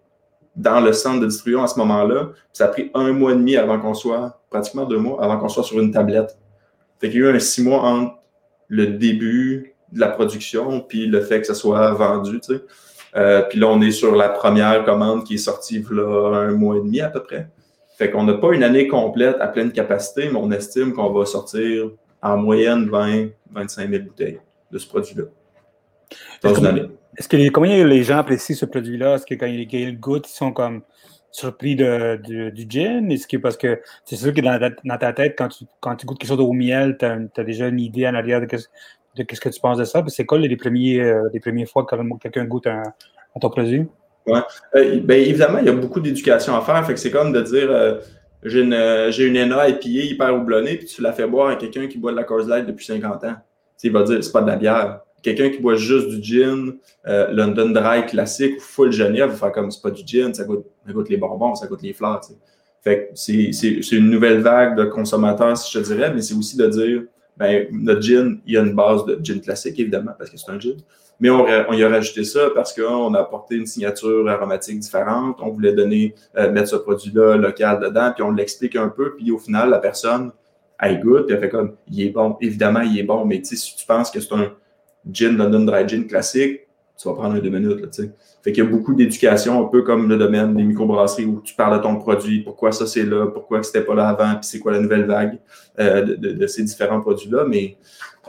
dans 0.57 0.81
le 0.81 0.93
centre 0.93 1.21
de 1.21 1.27
distribution 1.27 1.63
à 1.63 1.69
ce 1.69 1.79
moment-là. 1.79 2.31
Ça 2.53 2.67
a 2.67 2.69
pris 2.69 2.91
un 2.95 3.13
mois 3.13 3.33
et 3.33 3.37
demi 3.37 3.57
avant 3.57 3.79
qu'on 3.79 3.95
soit, 3.95 4.41
pratiquement 4.51 4.85
deux 4.85 4.99
mois, 4.99 5.23
avant 5.23 5.39
qu'on 5.39 5.49
soit 5.49 5.63
sur 5.63 5.81
une 5.81 5.93
tablette. 5.93 6.37
Fait 7.01 7.09
qu'il 7.09 7.21
y 7.21 7.25
a 7.25 7.31
eu 7.31 7.37
un 7.37 7.39
six 7.39 7.63
mois 7.63 7.83
entre 7.83 8.17
le 8.69 8.87
début 8.89 9.75
de 9.93 10.01
la 10.01 10.09
production 10.09 10.81
puis 10.81 11.07
le 11.07 11.21
fait 11.21 11.41
que 11.41 11.47
ça 11.47 11.55
soit 11.55 11.93
vendu, 11.93 12.41
tu 12.41 12.55
sais. 12.55 12.63
Euh, 13.17 13.43
puis 13.43 13.59
là, 13.59 13.67
on 13.67 13.81
est 13.81 13.91
sur 13.91 14.15
la 14.15 14.29
première 14.29 14.85
commande 14.85 15.25
qui 15.25 15.35
est 15.35 15.39
sortie 15.39 15.85
là 15.91 16.33
un 16.33 16.53
mois 16.53 16.77
et 16.77 16.81
demi 16.81 17.01
à 17.01 17.09
peu 17.09 17.23
près. 17.23 17.49
Fait 17.99 18.11
qu'on 18.11 18.25
n'a 18.25 18.35
pas 18.35 18.53
une 18.53 18.63
année 18.63 18.87
complète 18.87 19.37
à 19.41 19.49
pleine 19.49 19.73
capacité, 19.73 20.29
mais 20.31 20.39
on 20.39 20.51
estime 20.53 20.93
qu'on 20.93 21.13
va 21.13 21.27
sortir 21.27 21.91
en 22.23 22.37
moyenne 22.37 22.89
20, 22.89 23.29
25 23.53 23.91
000 23.91 24.05
bouteilles 24.05 24.41
de 24.71 24.79
ce 24.79 24.87
produit-là. 24.87 25.25
Dans 26.43 26.55
une 26.55 26.67
année. 26.67 26.89
Est-ce 27.21 27.29
que 27.29 27.51
combien 27.51 27.87
les 27.87 28.03
gens 28.03 28.17
apprécient 28.17 28.57
ce 28.57 28.65
produit-là? 28.65 29.17
Est-ce 29.17 29.27
que 29.27 29.35
quand 29.35 29.45
ils, 29.45 29.69
le 29.69 29.93
goûtent, 29.93 30.27
ils 30.27 30.35
sont 30.35 30.53
comme 30.53 30.81
surpris 31.31 31.77
de, 31.77 32.17
du 32.17 32.65
gin? 32.67 33.13
Est-ce 33.13 33.29
que 33.29 33.37
parce 33.37 33.59
que 33.59 33.79
c'est 34.07 34.17
sûr 34.17 34.33
que 34.33 34.41
dans, 34.41 34.99
ta 34.99 35.13
tête, 35.13 35.35
quand 35.37 35.49
tu, 35.49 35.67
quand 35.81 35.97
tu 35.97 36.07
goûtes 36.07 36.19
quelque 36.19 36.31
chose 36.31 36.41
au 36.41 36.55
miel, 36.55 36.97
tu 36.99 37.05
as, 37.05 37.45
déjà 37.45 37.69
une 37.69 37.79
idée 37.79 38.09
en 38.09 38.15
arrière 38.15 38.41
de, 38.41 38.47
ce 38.57 39.39
que 39.39 39.49
tu 39.51 39.61
penses 39.61 39.77
de 39.77 39.85
ça? 39.85 40.03
C'est 40.09 40.25
quoi 40.25 40.39
les, 40.39 40.57
premiers, 40.57 41.03
euh, 41.03 41.29
les 41.35 41.41
premières 41.41 41.69
fois 41.69 41.85
que 41.85 41.95
quelqu'un 42.21 42.47
goûte 42.47 42.69
un, 42.69 42.85
ton 43.39 43.51
produit? 43.51 43.87
Oui. 44.27 44.39
Euh, 44.77 45.01
ben, 45.05 45.21
évidemment, 45.21 45.59
il 45.59 45.67
y 45.67 45.69
a 45.69 45.73
beaucoup 45.73 46.01
d'éducation 46.01 46.57
à 46.57 46.63
faire. 46.63 46.87
Fait 46.87 46.95
que 46.95 47.01
c'est 47.01 47.11
comme 47.11 47.35
de 47.35 47.43
dire 47.43 47.71
euh, 47.71 48.01
j'ai 48.45 48.63
une, 48.63 48.73
une 48.73 49.37
ENA 49.37 49.69
épillée 49.69 50.07
hyper 50.07 50.35
houblonnée, 50.35 50.77
puis 50.77 50.87
tu 50.87 51.03
la 51.03 51.13
fais 51.13 51.27
boire 51.27 51.51
à 51.51 51.57
quelqu'un 51.57 51.87
qui 51.87 51.99
boit 51.99 52.13
de 52.13 52.17
la 52.17 52.25
Coors 52.25 52.47
Light 52.47 52.65
depuis 52.65 52.87
50 52.87 53.25
ans. 53.25 53.37
il 53.85 53.93
va 53.93 54.05
dire 54.05 54.25
c'est 54.25 54.33
pas 54.33 54.41
de 54.41 54.47
la 54.49 54.57
bière. 54.57 55.01
Quelqu'un 55.23 55.51
qui 55.51 55.59
boit 55.59 55.77
juste 55.77 56.09
du 56.09 56.23
gin, 56.23 56.77
London 57.05 57.71
Dry 57.71 58.07
classique 58.07 58.57
ou 58.57 58.61
full 58.61 58.93
Genève, 58.93 59.33
faire 59.33 59.53
comme 59.53 59.71
c'est 59.71 59.83
pas 59.83 59.91
du 59.91 60.03
gin, 60.07 60.33
ça 60.33 60.45
goûte, 60.45 60.65
ça 60.87 60.93
les 61.09 61.17
bonbons, 61.17 61.55
ça 61.55 61.67
goûte 61.67 61.83
les 61.83 61.93
fleurs. 61.93 62.21
C'est, 63.15 63.93
une 63.93 64.11
nouvelle 64.11 64.41
vague 64.41 64.77
de 64.77 64.85
consommateurs, 64.85 65.57
si 65.57 65.73
je 65.73 65.79
te 65.81 65.85
dirais, 65.85 66.13
mais 66.15 66.23
c'est 66.23 66.35
aussi 66.35 66.57
de 66.57 66.67
dire 66.67 67.03
ben, 67.37 67.67
notre 67.73 68.03
gin, 68.03 68.41
il 68.47 68.55
y 68.55 68.57
a 68.59 68.61
une 68.61 68.75
base 68.75 69.05
de 69.07 69.19
gin 69.23 69.41
classique, 69.41 69.79
évidemment, 69.79 70.13
parce 70.19 70.31
que 70.31 70.37
c'est 70.37 70.51
un 70.51 70.59
gin. 70.59 70.77
Mais 71.21 71.29
on, 71.29 71.45
on, 71.69 71.73
y 71.75 71.83
a 71.83 71.89
rajouté 71.89 72.25
ça 72.25 72.49
parce 72.55 72.73
qu'on 72.75 73.13
a 73.15 73.21
apporté 73.21 73.55
une 73.55 73.67
signature 73.67 74.27
aromatique 74.29 74.79
différente. 74.79 75.37
On 75.41 75.51
voulait 75.51 75.75
donner, 75.75 76.15
euh, 76.39 76.51
mettre 76.51 76.69
ce 76.69 76.77
produit-là 76.77 77.37
local 77.37 77.81
dedans, 77.81 78.13
puis 78.15 78.23
on 78.23 78.31
l'explique 78.31 78.75
un 78.77 78.89
peu. 78.89 79.15
Puis 79.17 79.31
au 79.31 79.39
final, 79.39 79.69
la 79.69 79.79
personne, 79.79 80.33
elle 80.79 81.01
goûte, 81.01 81.27
puis 81.27 81.35
elle 81.35 81.41
fait 81.41 81.51
comme, 81.51 81.77
il 81.89 82.03
est 82.07 82.11
bon. 82.11 82.37
Évidemment, 82.41 82.81
il 82.81 82.99
est 82.99 83.03
bon, 83.03 83.27
mais 83.27 83.43
si 83.45 83.77
tu 83.77 83.87
penses 83.87 84.11
que 84.11 84.19
c'est 84.21 84.33
un 84.33 84.53
gin 85.11 85.37
London 85.37 85.61
Dry 85.61 85.89
Gin 85.89 86.07
classique, 86.07 86.61
ça 86.97 87.11
va 87.11 87.17
prendre 87.17 87.35
un 87.37 87.39
deux 87.39 87.51
minutes. 87.51 87.81
Là, 87.81 88.05
fait 88.43 88.53
qu'il 88.53 88.65
y 88.65 88.67
a 88.67 88.71
beaucoup 88.71 88.95
d'éducation, 88.95 89.65
un 89.67 89.69
peu 89.69 89.83
comme 89.83 90.09
le 90.09 90.17
domaine 90.17 90.55
des 90.55 90.63
microbrasseries 90.63 91.27
où 91.27 91.41
tu 91.43 91.55
parles 91.55 91.79
de 91.79 91.83
ton 91.83 91.97
produit, 91.97 92.41
pourquoi 92.41 92.73
ça 92.73 92.87
c'est 92.87 93.05
là, 93.05 93.27
pourquoi 93.27 93.63
c'était 93.63 93.83
pas 93.83 93.95
là 93.95 94.09
avant, 94.09 94.33
puis 94.33 94.45
c'est 94.45 94.59
quoi 94.59 94.73
la 94.73 94.81
nouvelle 94.81 95.05
vague 95.05 95.39
euh, 95.79 96.17
de, 96.17 96.47
ces 96.47 96.63
différents 96.63 97.01
produits-là. 97.01 97.45
Mais 97.47 97.77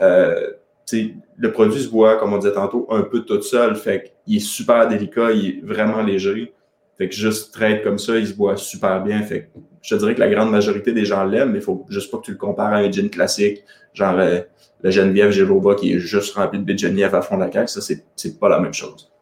euh, 0.00 0.50
le 1.38 1.52
produit 1.52 1.82
se 1.82 1.88
voit, 1.88 2.16
comme 2.16 2.32
on 2.34 2.38
disait 2.38 2.52
tantôt, 2.52 2.86
un 2.90 3.02
peu 3.02 3.20
tout 3.20 3.40
seul. 3.42 3.74
Fait 3.76 4.12
qu'il 4.24 4.36
est 4.36 4.40
super 4.40 4.88
délicat, 4.88 5.32
il 5.32 5.46
est 5.46 5.60
vraiment 5.62 6.02
léger. 6.02 6.52
Fait 6.98 7.08
que 7.08 7.14
juste 7.14 7.52
traite 7.52 7.82
comme 7.82 7.98
ça, 7.98 8.16
il 8.16 8.26
se 8.26 8.34
boit 8.34 8.56
super 8.56 9.02
bien. 9.02 9.22
Fait 9.22 9.42
que 9.42 9.60
je 9.82 9.94
te 9.94 9.98
dirais 9.98 10.14
que 10.14 10.20
la 10.20 10.28
grande 10.28 10.50
majorité 10.50 10.92
des 10.92 11.04
gens 11.04 11.24
l'aiment, 11.24 11.52
mais 11.52 11.58
il 11.58 11.64
faut 11.64 11.86
juste 11.88 12.10
pas 12.10 12.18
que 12.18 12.24
tu 12.24 12.32
le 12.32 12.36
compares 12.36 12.72
à 12.72 12.76
un 12.76 12.90
gin 12.90 13.08
classique, 13.10 13.64
genre 13.94 14.18
euh, 14.18 14.40
le 14.82 14.90
Geneviève 14.90 15.30
Géloba 15.30 15.74
qui 15.74 15.94
est 15.94 15.98
juste 15.98 16.34
rempli 16.34 16.58
de 16.58 16.64
bits 16.64 16.78
Geneviève 16.78 17.14
à 17.14 17.22
fond 17.22 17.36
de 17.36 17.42
la 17.42 17.48
caque. 17.48 17.68
Ça, 17.68 17.80
c'est 17.80 18.38
pas 18.38 18.48
la 18.48 18.60
même 18.60 18.74
chose. 18.74 19.12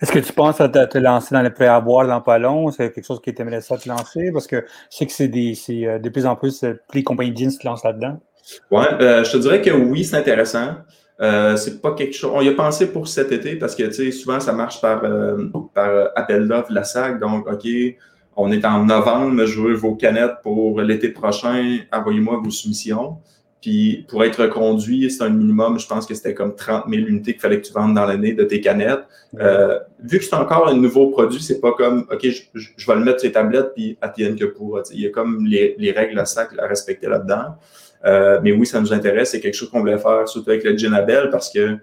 Est-ce 0.00 0.12
que 0.12 0.18
tu 0.18 0.32
penses 0.32 0.60
à 0.60 0.68
te, 0.68 0.98
lancer 0.98 1.34
dans 1.34 1.42
le 1.42 1.52
prêt 1.52 1.66
à 1.66 1.80
boire 1.80 2.06
dans 2.06 2.20
pas 2.20 2.38
long? 2.38 2.70
C'est 2.70 2.92
quelque 2.92 3.04
chose 3.04 3.20
qui 3.20 3.34
t'aimerait 3.34 3.60
ça 3.60 3.76
te 3.76 3.88
lancer? 3.88 4.30
Parce 4.32 4.46
que 4.46 4.64
je 4.90 4.96
sais 4.96 5.06
que 5.06 5.12
c'est 5.12 5.86
euh, 5.86 5.98
de 5.98 6.08
plus 6.08 6.26
en 6.26 6.36
plus, 6.36 6.62
euh, 6.62 6.74
les 6.94 7.02
compagnies 7.02 7.32
de 7.32 7.36
jeans 7.36 7.50
se 7.50 7.66
lancent 7.66 7.84
là-dedans. 7.84 8.20
Oui, 8.70 8.84
euh, 9.00 9.24
je 9.24 9.32
te 9.32 9.36
dirais 9.38 9.60
que 9.60 9.70
oui, 9.70 10.04
c'est 10.04 10.16
intéressant. 10.16 10.76
C'est 11.18 11.80
pas 11.80 11.92
quelque 11.92 12.14
chose. 12.14 12.32
On 12.34 12.42
y 12.42 12.48
a 12.48 12.52
pensé 12.52 12.92
pour 12.92 13.08
cet 13.08 13.32
été 13.32 13.56
parce 13.56 13.74
que 13.74 13.84
tu 13.84 13.92
sais, 13.92 14.10
souvent 14.10 14.40
ça 14.40 14.52
marche 14.52 14.80
par, 14.80 15.02
par 15.74 16.08
appel 16.14 16.46
d'offres, 16.46 16.72
la 16.72 16.84
SAC. 16.84 17.20
Donc, 17.20 17.46
OK, 17.50 17.66
on 18.36 18.52
est 18.52 18.64
en 18.64 18.84
novembre, 18.84 19.46
je 19.46 19.60
veux 19.60 19.74
vos 19.74 19.94
canettes 19.94 20.42
pour 20.42 20.80
l'été 20.82 21.08
prochain, 21.08 21.78
envoyez-moi 21.90 22.40
vos 22.44 22.50
soumissions. 22.50 23.16
Puis 23.62 24.04
pour 24.08 24.22
être 24.22 24.46
conduit, 24.46 25.10
c'est 25.10 25.24
un 25.24 25.30
minimum, 25.30 25.78
je 25.78 25.86
pense 25.86 26.06
que 26.06 26.14
c'était 26.14 26.34
comme 26.34 26.54
30 26.54 26.84
000 26.88 27.06
unités 27.06 27.32
qu'il 27.32 27.40
fallait 27.40 27.60
que 27.60 27.66
tu 27.66 27.72
vendes 27.72 27.94
dans 27.94 28.04
l'année 28.04 28.32
de 28.32 28.44
tes 28.44 28.60
canettes. 28.60 29.04
Euh, 29.40 29.78
vu 30.02 30.18
que 30.18 30.24
c'est 30.24 30.34
encore 30.34 30.68
un 30.68 30.74
nouveau 30.74 31.08
produit, 31.08 31.40
c'est 31.40 31.60
pas 31.60 31.72
comme 31.72 32.06
OK, 32.10 32.26
je, 32.54 32.86
vais 32.86 32.94
le 32.94 33.00
mettre 33.04 33.20
sur 33.20 33.28
les 33.28 33.32
tablettes 33.32 33.72
puis 33.74 33.98
attienne 34.00 34.36
que 34.36 34.44
pour. 34.44 34.80
Il 34.92 35.00
y 35.00 35.06
a 35.06 35.10
comme 35.10 35.46
les, 35.46 35.92
règles 35.96 36.18
à 36.18 36.26
sac 36.26 36.50
à 36.58 36.66
respecter 36.66 37.08
là-dedans. 37.08 37.56
Euh, 38.04 38.38
mais 38.42 38.52
oui, 38.52 38.66
ça 38.66 38.80
nous 38.80 38.92
intéresse. 38.92 39.30
C'est 39.30 39.40
quelque 39.40 39.54
chose 39.54 39.70
qu'on 39.70 39.80
voulait 39.80 39.98
faire, 39.98 40.28
surtout 40.28 40.50
avec 40.50 40.62
le 40.62 40.76
Ginabel, 40.76 41.30
parce 41.30 41.50
que 41.52 41.78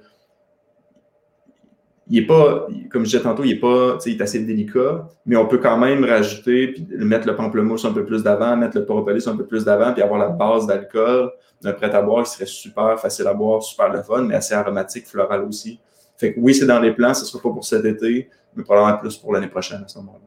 il 2.08 2.20
est 2.20 2.26
pas, 2.26 2.68
comme 2.92 3.06
je 3.06 3.12
disais 3.12 3.24
tantôt, 3.24 3.44
il 3.44 3.52
est 3.52 3.60
pas, 3.60 3.98
il 4.06 4.14
est 4.14 4.22
assez 4.22 4.40
délicat, 4.44 5.08
mais 5.26 5.36
on 5.36 5.48
peut 5.48 5.58
quand 5.58 5.78
même 5.78 6.04
rajouter, 6.04 6.68
puis 6.68 6.86
mettre 6.98 7.28
le 7.28 7.36
pamplemousse 7.36 7.86
un 7.86 7.94
peu 7.94 8.06
plus 8.06 8.24
d'avant, 8.24 8.58
mettre 8.58 8.78
le 8.78 8.86
propolis 8.86 9.28
un 9.28 9.38
peu 9.38 9.46
plus 9.46 9.64
d'avant, 9.64 9.94
puis 9.94 10.02
avoir 10.02 10.20
la 10.20 10.30
base 10.30 10.68
d'alcool 10.68 11.32
d'un 11.62 11.72
prêt 11.72 11.94
à 11.96 12.02
boire 12.02 12.26
qui 12.26 12.32
serait 12.32 12.46
super 12.46 13.00
facile 13.00 13.26
à 13.28 13.34
boire, 13.34 13.64
super 13.64 13.90
le 13.90 14.02
fun, 14.04 14.24
mais 14.24 14.36
assez 14.36 14.54
aromatique, 14.54 15.08
floral 15.08 15.44
aussi. 15.44 15.80
Fait 16.18 16.34
que 16.34 16.40
oui, 16.40 16.54
c'est 16.54 16.66
dans 16.66 16.80
les 16.80 16.92
plans, 16.92 17.14
ce 17.14 17.26
sera 17.26 17.42
pas 17.42 17.50
pour 17.50 17.64
cet 17.64 17.86
été, 17.86 18.30
mais 18.56 18.64
probablement 18.64 18.98
plus 18.98 19.18
pour 19.18 19.34
l'année 19.34 19.48
prochaine 19.48 19.82
à 19.84 19.88
ce 19.88 19.98
moment-là. 20.00 20.20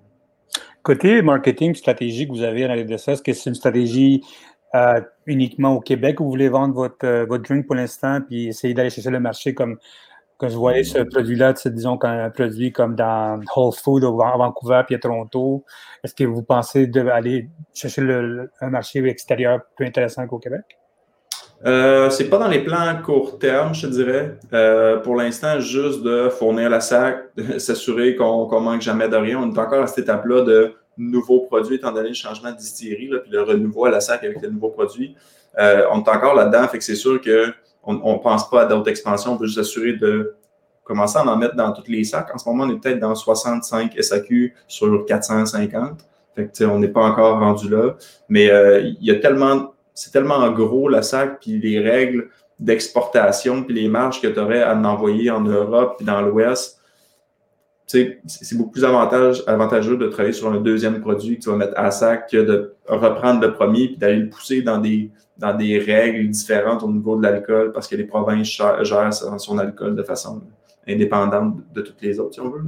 Côté 0.82 1.20
marketing, 1.20 1.74
stratégie 1.74 2.26
que 2.26 2.32
vous 2.32 2.42
avez 2.42 2.64
à 2.64 2.82
de 2.82 2.96
ça, 2.96 3.12
est-ce 3.12 3.22
que 3.22 3.32
c'est 3.32 3.50
une 3.50 3.54
stratégie 3.54 4.22
euh, 4.74 5.00
uniquement 5.26 5.74
au 5.74 5.80
Québec 5.80 6.20
où 6.20 6.24
vous 6.24 6.30
voulez 6.30 6.48
vendre 6.48 6.74
votre, 6.74 7.04
euh, 7.04 7.26
votre 7.26 7.44
drink 7.44 7.66
pour 7.66 7.74
l'instant, 7.74 8.20
puis 8.20 8.48
essayer 8.48 8.72
d'aller 8.72 8.90
chercher 8.90 9.10
le 9.10 9.20
marché 9.20 9.54
comme 9.54 9.78
quand 10.38 10.48
je 10.48 10.56
voyais 10.56 10.84
ce 10.84 10.98
produit-là, 10.98 11.54
disons 11.66 11.96
qu'un 11.96 12.30
produit 12.30 12.72
comme 12.72 12.94
dans 12.94 13.40
Whole 13.54 13.72
Food 13.72 14.04
à 14.04 14.36
Vancouver 14.36 14.82
puis 14.86 14.94
à 14.94 14.98
Toronto, 14.98 15.64
est-ce 16.04 16.14
que 16.14 16.24
vous 16.24 16.42
pensez 16.42 16.86
d'aller 16.86 17.48
chercher 17.74 18.02
un 18.60 18.70
marché 18.70 19.04
extérieur 19.06 19.60
plus 19.76 19.86
intéressant 19.86 20.26
qu'au 20.26 20.38
Québec? 20.38 20.78
Euh, 21.64 22.10
c'est 22.10 22.28
pas 22.28 22.36
dans 22.38 22.48
les 22.48 22.62
plans 22.62 22.86
à 22.86 22.94
court 22.94 23.38
terme, 23.38 23.74
je 23.74 23.86
dirais. 23.86 24.38
Euh, 24.52 24.98
pour 24.98 25.16
l'instant, 25.16 25.58
juste 25.58 26.02
de 26.02 26.28
fournir 26.28 26.68
la 26.68 26.80
SAC, 26.80 27.16
s'assurer 27.58 28.14
qu'on 28.14 28.46
ne 28.46 28.60
manque 28.60 28.82
jamais 28.82 29.08
de 29.08 29.16
rien. 29.16 29.40
On 29.40 29.52
est 29.52 29.58
encore 29.58 29.82
à 29.82 29.86
cette 29.86 30.00
étape-là 30.00 30.42
de 30.42 30.74
nouveaux 30.98 31.40
produits, 31.40 31.76
étant 31.76 31.92
donné 31.92 32.08
le 32.08 32.14
changement 32.14 32.52
de 32.52 32.56
distillerie, 32.56 33.10
puis 33.22 33.30
le 33.30 33.42
renouveau 33.42 33.86
à 33.86 33.90
la 33.90 34.00
SAC 34.00 34.24
avec 34.24 34.42
les 34.42 34.50
nouveaux 34.50 34.70
produits. 34.70 35.16
Euh, 35.58 35.86
on 35.92 36.02
est 36.02 36.08
encore 36.08 36.34
là-dedans, 36.34 36.68
fait 36.68 36.78
que 36.78 36.84
c'est 36.84 36.94
sûr 36.94 37.20
qu'on 37.86 38.14
ne 38.14 38.18
pense 38.18 38.50
pas 38.50 38.62
à 38.62 38.64
d'autres 38.66 38.90
expansions, 38.90 39.32
on 39.32 39.36
veut 39.36 39.46
juste 39.46 39.58
assurer 39.58 39.92
de 39.94 40.34
commencer 40.82 41.18
à 41.18 41.26
en 41.26 41.36
mettre 41.36 41.56
dans 41.56 41.72
tous 41.72 41.90
les 41.90 42.04
sacs. 42.04 42.34
En 42.34 42.38
ce 42.38 42.48
moment, 42.48 42.64
on 42.64 42.70
est 42.70 42.80
peut-être 42.80 43.00
dans 43.00 43.14
65 43.14 43.94
SAQ 44.00 44.54
sur 44.66 45.04
450. 45.06 46.00
Fait 46.34 46.50
que, 46.52 46.64
on 46.64 46.78
n'est 46.78 46.88
pas 46.88 47.02
encore 47.02 47.38
rendu 47.38 47.68
là. 47.68 47.96
Mais 48.28 48.50
euh, 48.50 48.92
y 49.00 49.10
a 49.10 49.16
tellement, 49.16 49.72
c'est 49.94 50.12
tellement 50.12 50.48
gros 50.50 50.88
le 50.88 51.02
sac, 51.02 51.38
puis 51.40 51.60
les 51.60 51.80
règles 51.80 52.28
d'exportation, 52.58 53.62
puis 53.62 53.74
les 53.74 53.88
marges 53.88 54.20
que 54.20 54.28
tu 54.28 54.38
aurais 54.38 54.62
à 54.62 54.74
en 54.74 54.84
envoyer 54.84 55.30
en 55.30 55.42
Europe, 55.42 55.94
puis 55.98 56.06
dans 56.06 56.22
l'Ouest, 56.22 56.80
c'est 57.86 58.18
beaucoup 58.54 58.72
plus 58.72 58.84
avantageux 58.84 59.96
de 59.96 60.08
travailler 60.08 60.32
sur 60.32 60.52
un 60.52 60.60
deuxième 60.60 61.00
produit 61.00 61.38
que 61.38 61.44
tu 61.44 61.50
vas 61.50 61.56
mettre 61.56 61.74
à 61.76 61.92
sac 61.92 62.28
que 62.30 62.38
de 62.38 62.74
reprendre 62.88 63.40
le 63.40 63.54
premier 63.54 63.88
puis 63.88 63.96
d'aller 63.96 64.16
le 64.16 64.28
pousser 64.28 64.62
dans 64.62 64.78
des, 64.78 65.10
dans 65.38 65.54
des 65.54 65.78
règles 65.78 66.28
différentes 66.28 66.82
au 66.82 66.90
niveau 66.90 67.16
de 67.16 67.22
l'alcool 67.22 67.72
parce 67.72 67.88
que 67.88 67.96
les 67.96 68.04
provinces 68.04 68.48
gèrent 68.48 69.12
son 69.12 69.58
alcool 69.58 69.94
de 69.94 70.02
façon 70.02 70.42
indépendante 70.88 71.56
de 71.74 71.82
toutes 71.82 72.00
les 72.02 72.20
autres, 72.20 72.34
si 72.34 72.40
on 72.40 72.50
veut. 72.50 72.62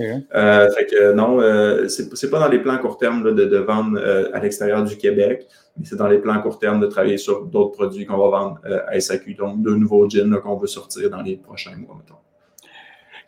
Euh, 0.00 0.70
fait 0.70 0.86
que 0.86 1.12
non, 1.12 1.40
euh, 1.40 1.88
c'est 1.88 2.30
pas 2.30 2.38
dans 2.38 2.48
les 2.48 2.58
plans 2.60 2.78
court 2.78 2.98
terme 2.98 3.24
de, 3.24 3.44
de, 3.44 3.56
vendre 3.56 3.98
euh, 3.98 4.30
à 4.32 4.40
l'extérieur 4.40 4.84
du 4.84 4.96
Québec, 4.96 5.46
mais 5.76 5.84
c'est 5.84 5.96
dans 5.96 6.06
les 6.06 6.18
plans 6.18 6.40
court 6.42 6.58
terme 6.58 6.80
de 6.80 6.86
travailler 6.86 7.16
sur 7.16 7.44
d'autres 7.46 7.72
produits 7.72 8.06
qu'on 8.06 8.18
va 8.18 8.28
vendre 8.28 8.60
à 8.86 9.00
SAQ, 9.00 9.34
donc 9.34 9.62
de 9.62 9.70
nouveaux 9.70 10.08
gins 10.08 10.36
qu'on 10.36 10.56
veut 10.56 10.66
sortir 10.66 11.10
dans 11.10 11.22
les 11.22 11.36
prochains 11.36 11.76
mois, 11.76 11.96
mettons. 11.98 12.20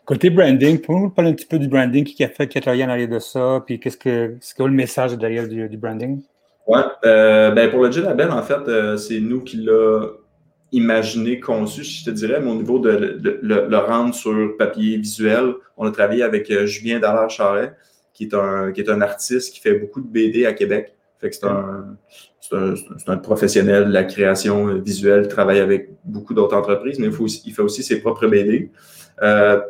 Côté 0.05 0.31
branding, 0.31 0.79
pouvez 0.79 1.01
nous 1.01 1.09
parler 1.11 1.31
un 1.31 1.33
petit 1.33 1.45
peu 1.45 1.59
du 1.59 1.67
branding 1.67 2.03
qui 2.03 2.23
a 2.23 2.29
fait, 2.29 2.47
qui 2.47 2.57
a 2.57 2.61
travaillé 2.61 2.83
en 2.83 2.89
arrière 2.89 3.09
de 3.09 3.19
ça, 3.19 3.61
puis 3.65 3.79
qu'est-ce 3.79 3.97
que 3.97 4.37
c'est 4.41 4.57
quoi 4.57 4.67
le 4.67 4.73
message 4.73 5.15
derrière 5.17 5.47
du, 5.47 5.77
branding? 5.77 6.21
Oui, 6.69 6.81
euh, 7.03 7.49
ben 7.49 7.71
pour 7.71 7.83
le 7.83 7.91
Gin 7.91 8.03
Label, 8.03 8.29
en 8.29 8.43
fait, 8.43 8.67
euh, 8.67 8.95
c'est 8.95 9.19
nous 9.19 9.41
qui 9.41 9.57
l'a 9.57 10.01
imaginé, 10.71 11.39
conçu, 11.39 11.83
je 11.83 12.05
te 12.05 12.11
dirais, 12.11 12.39
mais 12.39 12.51
au 12.51 12.53
niveau 12.53 12.77
de, 12.77 13.19
le 13.41 13.77
rendre 13.77 14.13
sur 14.13 14.55
papier 14.55 14.97
visuel, 14.97 15.55
on 15.77 15.87
a 15.87 15.91
travaillé 15.91 16.21
avec 16.21 16.51
euh, 16.51 16.67
Julien 16.67 16.99
Dallaire-Charret, 16.99 17.73
qui 18.13 18.25
est, 18.25 18.35
un, 18.35 18.71
qui 18.71 18.81
est 18.81 18.89
un 18.91 19.01
artiste 19.01 19.51
qui 19.51 19.61
fait 19.61 19.79
beaucoup 19.79 19.99
de 19.99 20.07
BD 20.07 20.45
à 20.45 20.53
Québec. 20.53 20.93
Fait 21.19 21.31
que 21.31 21.35
c'est 21.35 21.47
un, 21.47 21.97
un, 23.07 23.17
professionnel 23.17 23.87
de 23.87 23.91
la 23.91 24.03
création 24.03 24.75
visuelle, 24.75 25.23
il 25.23 25.27
travaille 25.27 25.61
avec 25.61 25.89
beaucoup 26.05 26.35
d'autres 26.35 26.55
entreprises, 26.55 26.99
mais 26.99 27.07
il, 27.07 27.13
faut 27.13 27.27
fait 27.27 27.61
aussi 27.63 27.81
ses 27.81 27.99
propres 27.99 28.27
BD. 28.27 28.69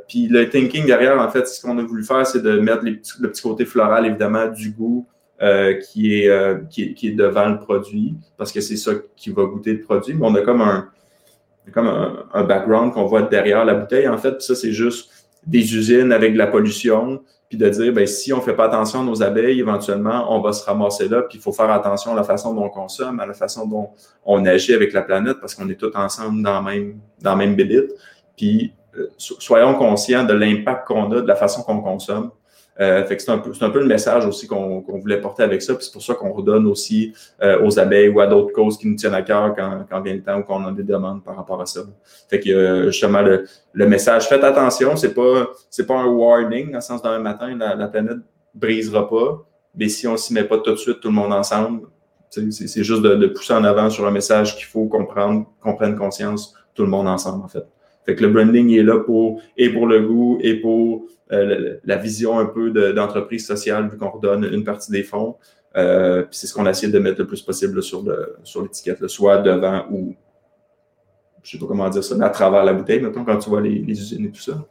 Puis 0.09 0.27
le 0.27 0.49
thinking 0.49 0.85
derrière, 0.85 1.17
en 1.17 1.29
fait, 1.29 1.47
ce 1.47 1.61
qu'on 1.61 1.77
a 1.77 1.81
voulu 1.81 2.03
faire, 2.03 2.27
c'est 2.27 2.43
de 2.43 2.59
mettre 2.59 2.83
le 2.83 3.31
petit 3.31 3.41
côté 3.41 3.65
floral, 3.65 4.05
évidemment, 4.05 4.47
du 4.47 4.71
goût 4.71 5.07
euh, 5.41 5.75
qui, 5.75 6.21
est, 6.21 6.29
euh, 6.29 6.59
qui, 6.69 6.95
est, 7.01 7.15
devant 7.15 7.47
le 7.47 7.59
produit, 7.59 8.15
parce 8.37 8.51
que 8.51 8.59
c'est 8.59 8.75
ça 8.75 8.91
qui 9.15 9.29
va 9.29 9.45
goûter 9.45 9.73
le 9.73 9.81
produit. 9.81 10.13
Mais 10.13 10.25
on 10.25 10.35
a 10.35 10.41
comme 10.41 10.61
un, 10.61 10.89
comme 11.71 11.87
un, 11.87 12.43
background 12.43 12.93
qu'on 12.93 13.05
voit 13.05 13.21
derrière 13.21 13.63
la 13.63 13.75
bouteille. 13.75 14.07
En 14.07 14.17
fait, 14.17 14.41
ça, 14.41 14.55
c'est 14.55 14.73
juste 14.73 15.09
des 15.45 15.75
usines 15.75 16.11
avec 16.11 16.33
de 16.33 16.37
la 16.37 16.47
pollution, 16.47 17.21
puis 17.47 17.57
de 17.57 17.69
dire, 17.69 17.93
ben, 17.93 18.05
si 18.05 18.33
on 18.33 18.37
ne 18.37 18.41
fait 18.41 18.53
pas 18.53 18.65
attention 18.65 18.99
à 18.99 19.03
nos 19.03 19.23
abeilles, 19.23 19.59
éventuellement, 19.59 20.35
on 20.35 20.41
va 20.41 20.51
se 20.51 20.65
ramasser 20.65 21.07
là, 21.07 21.21
puis 21.21 21.37
il 21.37 21.41
faut 21.41 21.53
faire 21.53 21.71
attention 21.71 22.11
à 22.11 22.15
la 22.15 22.23
façon 22.23 22.53
dont 22.53 22.65
on 22.65 22.69
consomme, 22.69 23.19
à 23.19 23.25
la 23.25 23.33
façon 23.33 23.65
dont 23.65 23.89
on 24.25 24.45
agit 24.45 24.73
avec 24.73 24.93
la 24.93 25.01
planète, 25.01 25.37
parce 25.39 25.55
qu'on 25.55 25.69
est 25.69 25.79
tous 25.79 25.95
ensemble 25.95 26.43
dans 26.43 26.61
la 26.61 26.61
même, 26.61 26.99
dans 27.21 27.35
même. 27.35 27.55
Puis 28.35 28.73
euh, 28.97 29.07
soyons 29.17 29.75
conscients 29.75 30.25
de 30.25 30.33
l'impact 30.33 30.87
qu'on 30.87 31.11
a, 31.11 31.21
de 31.21 31.27
la 31.27 31.35
façon 31.35 31.63
qu'on 31.63 31.79
consomme. 31.79 32.31
Euh, 32.79 33.03
fait 33.05 33.17
que 33.17 33.23
c'est 33.23 33.31
un, 33.31 33.39
peu, 33.39 33.51
un 33.59 33.69
peu 33.69 33.79
le 33.79 33.85
message 33.85 34.25
aussi 34.25 34.47
qu'on 34.47 34.83
voulait 34.87 35.19
porter 35.19 35.43
avec 35.43 35.61
ça. 35.61 35.75
Puis 35.75 35.85
c'est 35.85 35.91
pour 35.91 36.01
ça 36.01 36.13
qu'on 36.13 36.31
redonne 36.31 36.65
aussi 36.65 37.13
euh, 37.41 37.61
aux 37.63 37.77
abeilles 37.77 38.09
ou 38.09 38.21
à 38.21 38.27
d'autres 38.27 38.53
causes 38.53 38.77
qui 38.77 38.87
nous 38.87 38.95
tiennent 38.95 39.13
à 39.13 39.21
cœur 39.21 39.53
quand, 39.55 39.85
quand 39.89 40.01
vient 40.01 40.13
le 40.13 40.23
temps 40.23 40.39
ou 40.39 40.43
qu'on 40.43 40.65
a 40.65 40.71
des 40.71 40.83
demandes 40.83 41.23
par 41.23 41.35
rapport 41.35 41.61
à 41.61 41.65
ça. 41.65 41.81
Fait 42.29 42.39
que 42.39 42.85
justement 42.85 43.21
le, 43.21 43.45
le, 43.73 43.87
message, 43.87 44.29
faites 44.29 44.43
attention, 44.43 44.95
c'est 44.95 45.13
pas 45.13 45.49
c'est 45.69 45.85
pas 45.85 45.97
un 45.97 46.05
warning 46.05 46.71
dans 46.71 46.77
le 46.77 46.81
sens 46.81 47.01
d'un 47.01 47.19
matin, 47.19 47.55
la, 47.57 47.75
la, 47.75 47.87
planète 47.87 48.19
brisera 48.53 49.09
pas. 49.09 49.45
Mais 49.75 49.89
si 49.89 50.07
on 50.07 50.15
s'y 50.15 50.33
met 50.33 50.45
pas 50.45 50.57
tout 50.57 50.71
de 50.71 50.77
suite, 50.77 51.01
tout 51.01 51.09
le 51.09 51.13
monde 51.13 51.33
ensemble, 51.33 51.87
c'est 52.29 52.83
juste 52.83 53.01
de, 53.01 53.15
de, 53.15 53.27
pousser 53.27 53.53
en 53.53 53.63
avant 53.63 53.89
sur 53.89 54.05
un 54.05 54.11
message 54.11 54.55
qu'il 54.55 54.65
faut 54.65 54.85
comprendre, 54.85 55.45
qu'on 55.61 55.75
prenne 55.75 55.97
conscience, 55.97 56.53
tout 56.75 56.83
le 56.83 56.89
monde 56.89 57.07
ensemble 57.07 57.43
en 57.43 57.47
fait. 57.47 57.65
Fait 58.09 58.15
que 58.15 58.23
le 58.23 58.31
branding 58.33 58.75
est 58.75 58.81
là 58.81 58.97
pour, 58.97 59.39
et 59.55 59.69
pour 59.69 59.85
le 59.85 60.01
goût, 60.01 60.39
et 60.41 60.55
pour 60.55 61.05
euh, 61.31 61.77
la, 61.83 61.95
vision 61.97 62.39
un 62.39 62.47
peu 62.47 62.71
d'entreprise 62.91 63.45
sociale, 63.45 63.87
vu 63.87 63.97
qu'on 63.97 64.09
redonne 64.09 64.49
une 64.51 64.63
partie 64.63 64.91
des 64.91 65.03
fonds. 65.03 65.35
Euh, 65.77 66.25
c'est 66.31 66.47
ce 66.47 66.55
qu'on 66.55 66.65
a 66.65 66.71
essayé 66.71 66.91
de 66.91 66.97
mettre 66.97 67.19
le 67.19 67.27
plus 67.27 67.43
possible 67.43 67.83
sur 67.83 68.03
l'étiquette, 68.63 69.07
soit 69.07 69.37
devant 69.43 69.85
ou, 69.91 70.15
je 71.43 71.55
ne 71.55 71.59
sais 71.59 71.63
pas 71.63 71.67
comment 71.67 71.87
dire 71.87 72.03
ça, 72.03 72.15
mais 72.15 72.25
à 72.25 72.29
travers 72.29 72.63
la 72.63 72.73
bouteille, 72.73 72.99
maintenant 72.99 73.23
quand 73.23 73.37
tu 73.37 73.47
vois 73.47 73.61
les, 73.61 73.79
usines 73.91 74.25
et 74.25 74.31
tout 74.31 74.41
ça. 74.41 74.65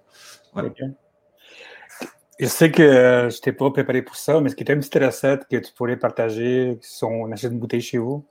Je 2.40 2.47
sais 2.47 2.73
que 2.73 2.83
euh, 2.83 3.30
je 3.30 3.40
t'ai 3.40 3.52
pas 3.52 3.71
préparé 3.71 4.02
pour 4.02 4.16
ça, 4.16 4.40
mais 4.40 4.49
est-ce 4.49 4.57
qu'il 4.57 4.66
y 4.66 4.73
a 4.73 4.75
une 4.75 4.80
petite 4.80 5.00
recette 5.00 5.47
que 5.49 5.59
tu 5.59 5.73
pourrais 5.75 5.97
partager 5.97 6.76
si 6.80 7.04
on 7.04 7.30
achète 7.30 7.52
une 7.52 7.61
bouteille 7.61 7.83
chez 7.83 7.99
vous? 7.99 8.26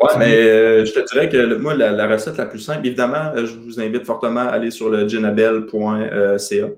Oui, 0.00 0.10
mais 0.16 0.32
euh, 0.32 0.84
je 0.84 0.92
te 0.92 1.04
dirais 1.12 1.28
que 1.28 1.56
moi, 1.56 1.74
la, 1.74 2.06
recette 2.06 2.36
la 2.36 2.46
plus 2.46 2.60
simple, 2.60 2.86
évidemment, 2.86 3.32
euh, 3.34 3.46
je 3.46 3.54
vous 3.54 3.80
invite 3.80 4.04
fortement 4.04 4.40
à 4.40 4.50
aller 4.50 4.70
sur 4.70 4.90
le 4.90 5.08
ginabel.ca, 5.08 6.68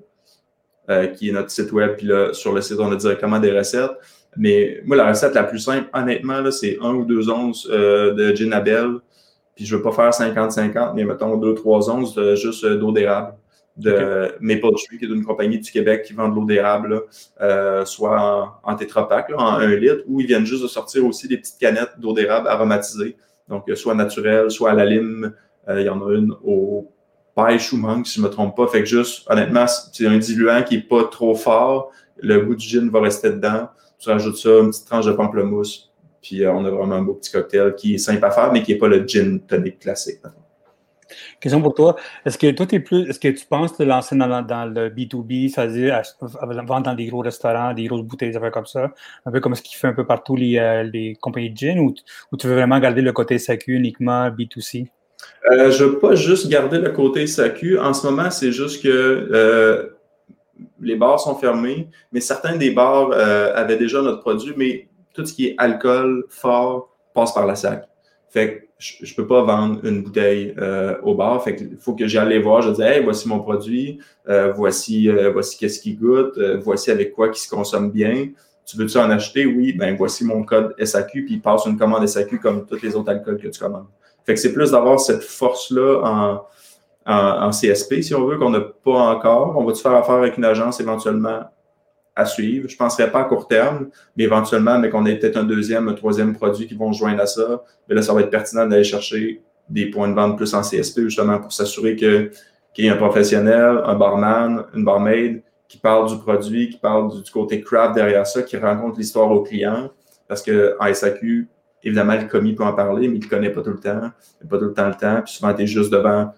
euh, 0.89 1.07
qui 1.07 1.29
est 1.29 1.31
notre 1.31 1.51
site 1.51 1.71
web, 1.71 1.97
puis 1.97 2.07
là, 2.07 2.33
sur 2.33 2.51
le 2.51 2.61
site, 2.61 2.77
on 2.79 2.91
a 2.91 2.95
directement 2.95 3.39
des 3.39 3.55
recettes. 3.55 3.91
Mais 4.37 4.81
moi, 4.85 4.97
la 4.97 5.09
recette 5.09 5.35
la 5.35 5.43
plus 5.43 5.59
simple, 5.59 5.87
honnêtement, 5.93 6.49
c'est 6.49 6.79
un 6.81 6.93
ou 6.93 7.05
deux 7.05 7.29
onces 7.29 7.67
de 7.67 8.35
ginabel, 8.35 8.95
puis 9.55 9.65
je 9.65 9.75
ne 9.75 9.77
veux 9.77 9.83
pas 9.83 9.91
faire 9.91 10.09
50-50, 10.09 10.93
mais 10.95 11.03
mettons 11.03 11.37
deux, 11.37 11.53
trois 11.53 11.91
onces 11.91 12.15
de, 12.15 12.33
juste 12.35 12.65
d'eau 12.65 12.91
d'érable 12.91 13.33
de 13.77 14.35
Maple 14.39 14.73
Tree, 14.85 14.97
qui 14.97 15.05
est 15.05 15.07
une 15.07 15.25
compagnie 15.25 15.59
du 15.59 15.71
Québec 15.71 16.03
qui 16.03 16.13
vend 16.13 16.29
de 16.29 16.35
l'eau 16.35 16.45
d'érable, 16.45 17.03
euh, 17.41 17.85
soit 17.85 18.19
en, 18.63 18.71
en 18.71 18.75
tétrapack, 18.75 19.31
en 19.35 19.55
1 19.55 19.75
litre, 19.75 20.03
ou 20.07 20.21
ils 20.21 20.27
viennent 20.27 20.45
juste 20.45 20.63
de 20.63 20.67
sortir 20.67 21.05
aussi 21.05 21.27
des 21.27 21.37
petites 21.37 21.57
canettes 21.57 21.99
d'eau 21.99 22.13
d'érable 22.13 22.47
aromatisées, 22.47 23.17
donc 23.47 23.69
euh, 23.69 23.75
soit 23.75 23.95
naturelle, 23.95 24.51
soit 24.51 24.71
à 24.71 24.73
la 24.73 24.85
lime. 24.85 25.33
Euh, 25.69 25.81
il 25.81 25.85
y 25.85 25.89
en 25.89 26.05
a 26.05 26.13
une 26.13 26.33
au 26.43 26.91
pêche 27.35 27.71
ou 27.71 27.77
mangue, 27.77 28.05
si 28.05 28.15
je 28.15 28.21
ne 28.21 28.27
me 28.27 28.31
trompe 28.31 28.55
pas. 28.57 28.67
Fait 28.67 28.79
que 28.79 28.85
juste, 28.85 29.23
honnêtement, 29.29 29.65
c'est 29.67 30.07
un 30.07 30.17
diluant 30.17 30.63
qui 30.63 30.77
n'est 30.77 30.83
pas 30.83 31.05
trop 31.05 31.35
fort. 31.35 31.91
Le 32.17 32.39
goût 32.41 32.55
du 32.55 32.67
gin 32.67 32.89
va 32.89 33.01
rester 33.01 33.29
dedans. 33.29 33.69
Tu 33.99 34.09
rajoutes 34.09 34.37
ça, 34.37 34.49
une 34.59 34.69
petite 34.69 34.85
tranche 34.85 35.05
de 35.05 35.11
pamplemousse, 35.11 35.91
puis 36.21 36.45
on 36.47 36.65
a 36.65 36.69
vraiment 36.71 36.95
un 36.95 37.03
beau 37.03 37.13
petit 37.13 37.31
cocktail 37.31 37.75
qui 37.75 37.95
est 37.95 37.99
simple 37.99 38.25
à 38.25 38.31
faire, 38.31 38.51
mais 38.51 38.63
qui 38.63 38.73
n'est 38.73 38.79
pas 38.79 38.87
le 38.87 39.05
gin 39.07 39.39
tonic 39.41 39.79
classique. 39.79 40.19
Question 41.39 41.61
pour 41.61 41.73
toi. 41.73 41.95
Est-ce 42.25 42.37
que 42.37 42.51
toi, 42.51 42.65
es 42.71 42.79
plus, 42.79 43.09
est-ce 43.09 43.19
que 43.19 43.27
tu 43.27 43.45
penses 43.45 43.75
te 43.75 43.83
lancer 43.83 44.15
dans, 44.15 44.27
le 44.27 44.89
B2B, 44.89 45.49
c'est-à-dire 45.49 46.01
vendre 46.21 46.83
dans 46.83 46.95
des 46.95 47.07
gros 47.07 47.19
restaurants, 47.19 47.73
des 47.73 47.85
grosses 47.85 48.03
bouteilles, 48.03 48.31
des 48.31 48.37
affaires 48.37 48.51
comme 48.51 48.65
ça, 48.65 48.91
un 49.25 49.31
peu 49.31 49.39
comme 49.39 49.55
ce 49.55 49.61
qui 49.61 49.75
fait 49.75 49.87
un 49.87 49.93
peu 49.93 50.05
partout 50.05 50.35
les, 50.35 50.57
euh, 50.57 51.13
compagnies 51.21 51.51
de 51.51 51.57
gin, 51.57 51.79
ou, 51.79 51.93
tu 52.37 52.47
veux 52.47 52.55
vraiment 52.55 52.79
garder 52.79 53.01
le 53.01 53.11
côté 53.11 53.37
SAQ 53.37 53.75
uniquement 53.75 54.29
B2C? 54.29 54.87
Euh, 55.51 55.71
je 55.71 55.83
ne 55.83 55.89
veux 55.89 55.99
pas 55.99 56.15
juste 56.15 56.47
garder 56.47 56.79
le 56.79 56.89
côté 56.91 57.27
SAQ. 57.27 57.79
En 57.79 57.93
ce 57.93 58.07
moment, 58.07 58.31
c'est 58.31 58.51
juste 58.51 58.81
que 58.81 58.89
euh, 58.89 59.97
les 60.79 60.95
bars 60.95 61.19
sont 61.19 61.35
fermés, 61.35 61.89
mais 62.11 62.21
certains 62.21 62.55
des 62.55 62.71
bars 62.71 63.11
avaient 63.11 63.77
déjà 63.77 64.01
notre 64.01 64.21
produit, 64.21 64.53
mais 64.55 64.87
tout 65.13 65.25
ce 65.25 65.33
qui 65.33 65.47
est 65.47 65.55
alcool 65.57 66.25
fort 66.29 66.89
passe 67.13 67.33
par 67.33 67.45
la 67.45 67.55
SAC. 67.55 67.87
Fait 68.29 68.53
que 68.53 68.65
je 68.81 69.11
ne 69.11 69.15
peux 69.15 69.27
pas 69.27 69.43
vendre 69.43 69.85
une 69.85 70.01
bouteille 70.01 70.55
euh, 70.57 70.97
au 71.03 71.13
bar. 71.13 71.43
Fait 71.43 71.55
qu'il 71.55 71.77
faut 71.77 71.93
que 71.93 72.07
j'aille 72.07 72.41
voir. 72.41 72.63
Je 72.63 72.71
dis, 72.71 72.81
hey, 72.81 73.03
voici 73.03 73.27
mon 73.27 73.39
produit, 73.39 73.99
euh, 74.27 74.51
voici, 74.51 75.07
euh, 75.07 75.31
voici 75.31 75.57
qu'est-ce 75.57 75.79
qui 75.79 75.93
goûte, 75.93 76.39
voici 76.63 76.89
avec 76.89 77.13
quoi 77.13 77.29
qui 77.29 77.39
se 77.39 77.49
consomme 77.49 77.91
bien. 77.91 78.29
Tu 78.65 78.77
veux-tu 78.77 78.97
en 78.97 79.09
acheter? 79.09 79.45
Oui, 79.45 79.73
ben 79.73 79.95
voici 79.95 80.25
mon 80.25 80.43
code 80.43 80.73
SAQ, 80.83 81.25
puis 81.25 81.35
il 81.35 81.41
passe 81.41 81.65
une 81.65 81.77
commande 81.77 82.07
SAQ 82.07 82.39
comme 82.39 82.65
tous 82.65 82.81
les 82.81 82.95
autres 82.95 83.09
alcools 83.09 83.37
que 83.37 83.47
tu 83.47 83.59
commandes. 83.59 83.87
Fait 84.25 84.33
que 84.33 84.39
c'est 84.39 84.53
plus 84.53 84.71
d'avoir 84.71 84.99
cette 84.99 85.23
force-là 85.23 86.01
en, 86.03 86.45
en, 87.05 87.49
CSP, 87.49 88.01
si 88.01 88.15
on 88.15 88.25
veut, 88.25 88.37
qu'on 88.37 88.51
n'a 88.51 88.61
pas 88.61 89.15
encore. 89.15 89.55
On 89.57 89.65
va-tu 89.65 89.81
faire 89.81 89.93
affaire 89.93 90.15
avec 90.15 90.37
une 90.37 90.45
agence 90.45 90.79
éventuellement? 90.79 91.41
À 92.15 92.25
suivre. 92.25 92.67
Je 92.67 92.75
ne 92.75 92.77
penserais 92.77 93.11
pas 93.11 93.21
à 93.21 93.23
court 93.23 93.47
terme, 93.47 93.89
mais 94.15 94.25
éventuellement, 94.25 94.77
mais 94.79 94.89
qu'on 94.89 95.05
ait 95.05 95.17
peut-être 95.17 95.37
un 95.37 95.43
deuxième, 95.43 95.87
un 95.87 95.93
troisième 95.93 96.33
produit 96.33 96.67
qui 96.67 96.75
vont 96.75 96.91
joindre 96.91 97.21
à 97.21 97.25
ça, 97.25 97.63
mais 97.87 97.95
là, 97.95 98.01
ça 98.01 98.13
va 98.13 98.21
être 98.21 98.29
pertinent 98.29 98.67
d'aller 98.67 98.83
chercher 98.83 99.41
des 99.69 99.89
points 99.89 100.09
de 100.09 100.13
vente 100.13 100.37
plus 100.37 100.53
en 100.53 100.61
CSP, 100.61 101.01
justement, 101.01 101.39
pour 101.39 101.53
s'assurer 101.53 101.95
que, 101.95 102.31
qu'il 102.73 102.85
y 102.85 102.87
ait 102.87 102.91
un 102.91 102.97
professionnel, 102.97 103.81
un 103.85 103.95
barman, 103.95 104.65
une 104.73 104.83
barmaid 104.83 105.41
qui 105.67 105.77
parle 105.77 106.09
du 106.09 106.17
produit, 106.17 106.69
qui 106.69 106.77
parle 106.77 107.23
du, 107.23 107.31
côté 107.31 107.61
craft 107.61 107.95
derrière 107.95 108.27
ça, 108.27 108.43
qui 108.43 108.57
rencontre 108.57 108.97
l'histoire 108.97 109.31
au 109.31 109.41
client. 109.41 109.89
Parce 110.27 110.43
qu'en 110.43 110.93
SAQ, 110.93 111.47
évidemment, 111.83 112.15
le 112.15 112.27
commis 112.27 112.53
peut 112.53 112.63
en 112.63 112.73
parler, 112.73 113.07
mais 113.07 113.17
il 113.17 113.23
ne 113.23 113.29
connaît 113.29 113.49
pas 113.49 113.61
tout 113.61 113.71
le 113.71 113.79
temps. 113.79 114.11
Il 114.41 114.49
pas 114.49 114.57
tout 114.57 114.65
le 114.65 114.73
temps 114.73 114.87
le 114.87 114.95
temps. 114.95 115.21
Puis 115.23 115.35
souvent, 115.35 115.53
tu 115.53 115.63
es 115.63 115.67
juste 115.67 115.91
devant 115.91 116.33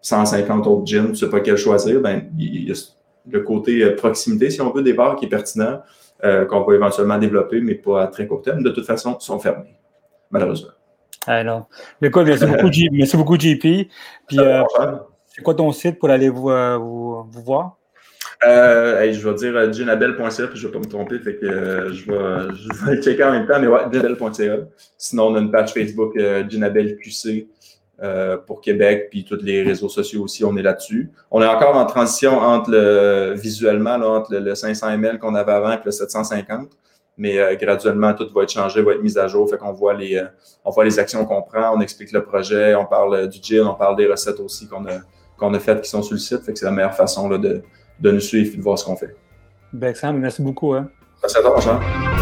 150 0.00 0.66
autres 0.66 0.86
gyms, 0.86 1.06
tu 1.06 1.10
ne 1.10 1.14
sais 1.14 1.30
pas 1.30 1.40
quel 1.40 1.56
choisir. 1.56 2.00
Ben, 2.00 2.28
il 2.36 2.68
y 2.68 2.72
a 2.72 2.74
le 3.30 3.40
côté 3.40 3.82
euh, 3.82 3.96
proximité, 3.96 4.50
si 4.50 4.60
on 4.60 4.70
veut, 4.70 4.82
des 4.82 4.92
bars 4.92 5.16
qui 5.16 5.26
est 5.26 5.28
pertinent. 5.28 5.82
qu'on 6.22 6.62
va 6.62 6.74
éventuellement 6.74 7.18
développer, 7.18 7.60
mais 7.60 7.74
pas 7.74 8.04
à 8.04 8.06
très 8.06 8.26
court 8.26 8.42
terme. 8.42 8.62
De 8.62 8.70
toute 8.70 8.86
façon, 8.86 9.18
sont 9.18 9.38
fermés, 9.38 9.76
malheureusement. 10.30 10.70
Alors, 11.26 11.68
écoute, 12.00 12.24
merci 12.26 12.46
beaucoup, 12.46 12.70
merci 12.92 13.16
beaucoup, 13.16 13.38
JP. 13.38 13.88
Puis, 14.28 14.38
c'est 15.34 15.42
quoi 15.42 15.54
ton 15.54 15.72
site 15.72 15.98
pour 15.98 16.10
aller 16.10 16.28
vous, 16.28 16.50
vous, 16.50 17.24
vous 17.30 17.42
voir? 17.42 17.78
Euh, 18.44 19.12
je 19.12 19.28
vais 19.28 19.34
dire 19.34 19.72
ginabel.ca, 19.72 20.48
puis 20.48 20.58
je 20.58 20.66
ne 20.66 20.72
vais 20.72 20.78
pas 20.78 20.84
me 20.84 20.90
tromper, 20.90 21.18
fait 21.20 21.36
que 21.36 21.46
euh, 21.46 21.92
je, 21.92 22.10
vais, 22.10 22.54
je 22.74 22.86
vais 22.86 23.02
checker 23.02 23.24
en 23.24 23.32
même 23.32 23.46
temps, 23.46 23.60
mais 23.60 23.68
ouais, 23.68 23.82
ginabel.ca. 23.92 24.56
Sinon, 24.98 25.28
on 25.28 25.34
a 25.36 25.40
une 25.40 25.50
page 25.50 25.72
Facebook 25.72 26.16
euh, 26.16 26.44
QC 26.48 27.48
euh, 28.02 28.36
pour 28.36 28.60
Québec, 28.60 29.08
puis 29.10 29.24
tous 29.24 29.42
les 29.42 29.62
réseaux 29.62 29.88
sociaux 29.88 30.22
aussi, 30.24 30.44
on 30.44 30.56
est 30.56 30.62
là-dessus. 30.62 31.10
On 31.30 31.40
est 31.40 31.46
encore 31.46 31.76
en 31.76 31.86
transition 31.86 32.38
entre 32.38 32.70
le 32.70 33.34
visuellement, 33.34 33.96
là, 33.96 34.08
entre 34.08 34.34
le, 34.34 34.54
500 34.54 34.90
ml 34.90 35.18
qu'on 35.18 35.34
avait 35.34 35.52
avant 35.52 35.72
et 35.72 35.78
le 35.84 35.90
750. 35.90 36.70
Mais 37.16 37.38
euh, 37.38 37.54
graduellement, 37.56 38.14
tout 38.14 38.28
va 38.34 38.42
être 38.42 38.52
changé, 38.52 38.82
va 38.82 38.92
être 38.92 39.02
mis 39.02 39.16
à 39.18 39.28
jour. 39.28 39.48
Fait 39.48 39.58
qu'on 39.58 39.72
voit 39.72 39.94
les, 39.94 40.20
on 40.64 40.70
voit 40.70 40.84
les 40.84 40.98
actions 40.98 41.24
qu'on 41.24 41.42
prend, 41.42 41.76
on 41.76 41.80
explique 41.80 42.12
le 42.12 42.24
projet, 42.24 42.74
on 42.74 42.86
parle 42.86 43.28
du 43.28 43.38
gin, 43.42 43.66
on 43.66 43.74
parle 43.74 43.96
des 43.96 44.06
recettes 44.06 44.40
aussi 44.40 44.66
qu'on 44.66 44.84
a, 44.86 44.98
qu'on 45.38 45.54
a 45.54 45.58
faites 45.58 45.82
qui 45.82 45.90
sont 45.90 46.02
sur 46.02 46.14
le 46.14 46.20
site. 46.20 46.42
Fait 46.42 46.52
que 46.52 46.58
c'est 46.58 46.64
la 46.64 46.72
meilleure 46.72 46.94
façon 46.94 47.28
là, 47.28 47.38
de, 47.38 47.62
de 48.00 48.10
nous 48.10 48.20
suivre 48.20 48.52
et 48.54 48.56
de 48.56 48.62
voir 48.62 48.78
ce 48.78 48.84
qu'on 48.84 48.96
fait. 48.96 49.14
Ben, 49.72 49.94
Sam, 49.94 50.18
merci 50.18 50.42
beaucoup. 50.42 50.74
Hein. 50.74 50.90
Merci 51.22 51.38
à 51.38 51.42
toi, 51.42 51.60
Jean. 51.60 52.21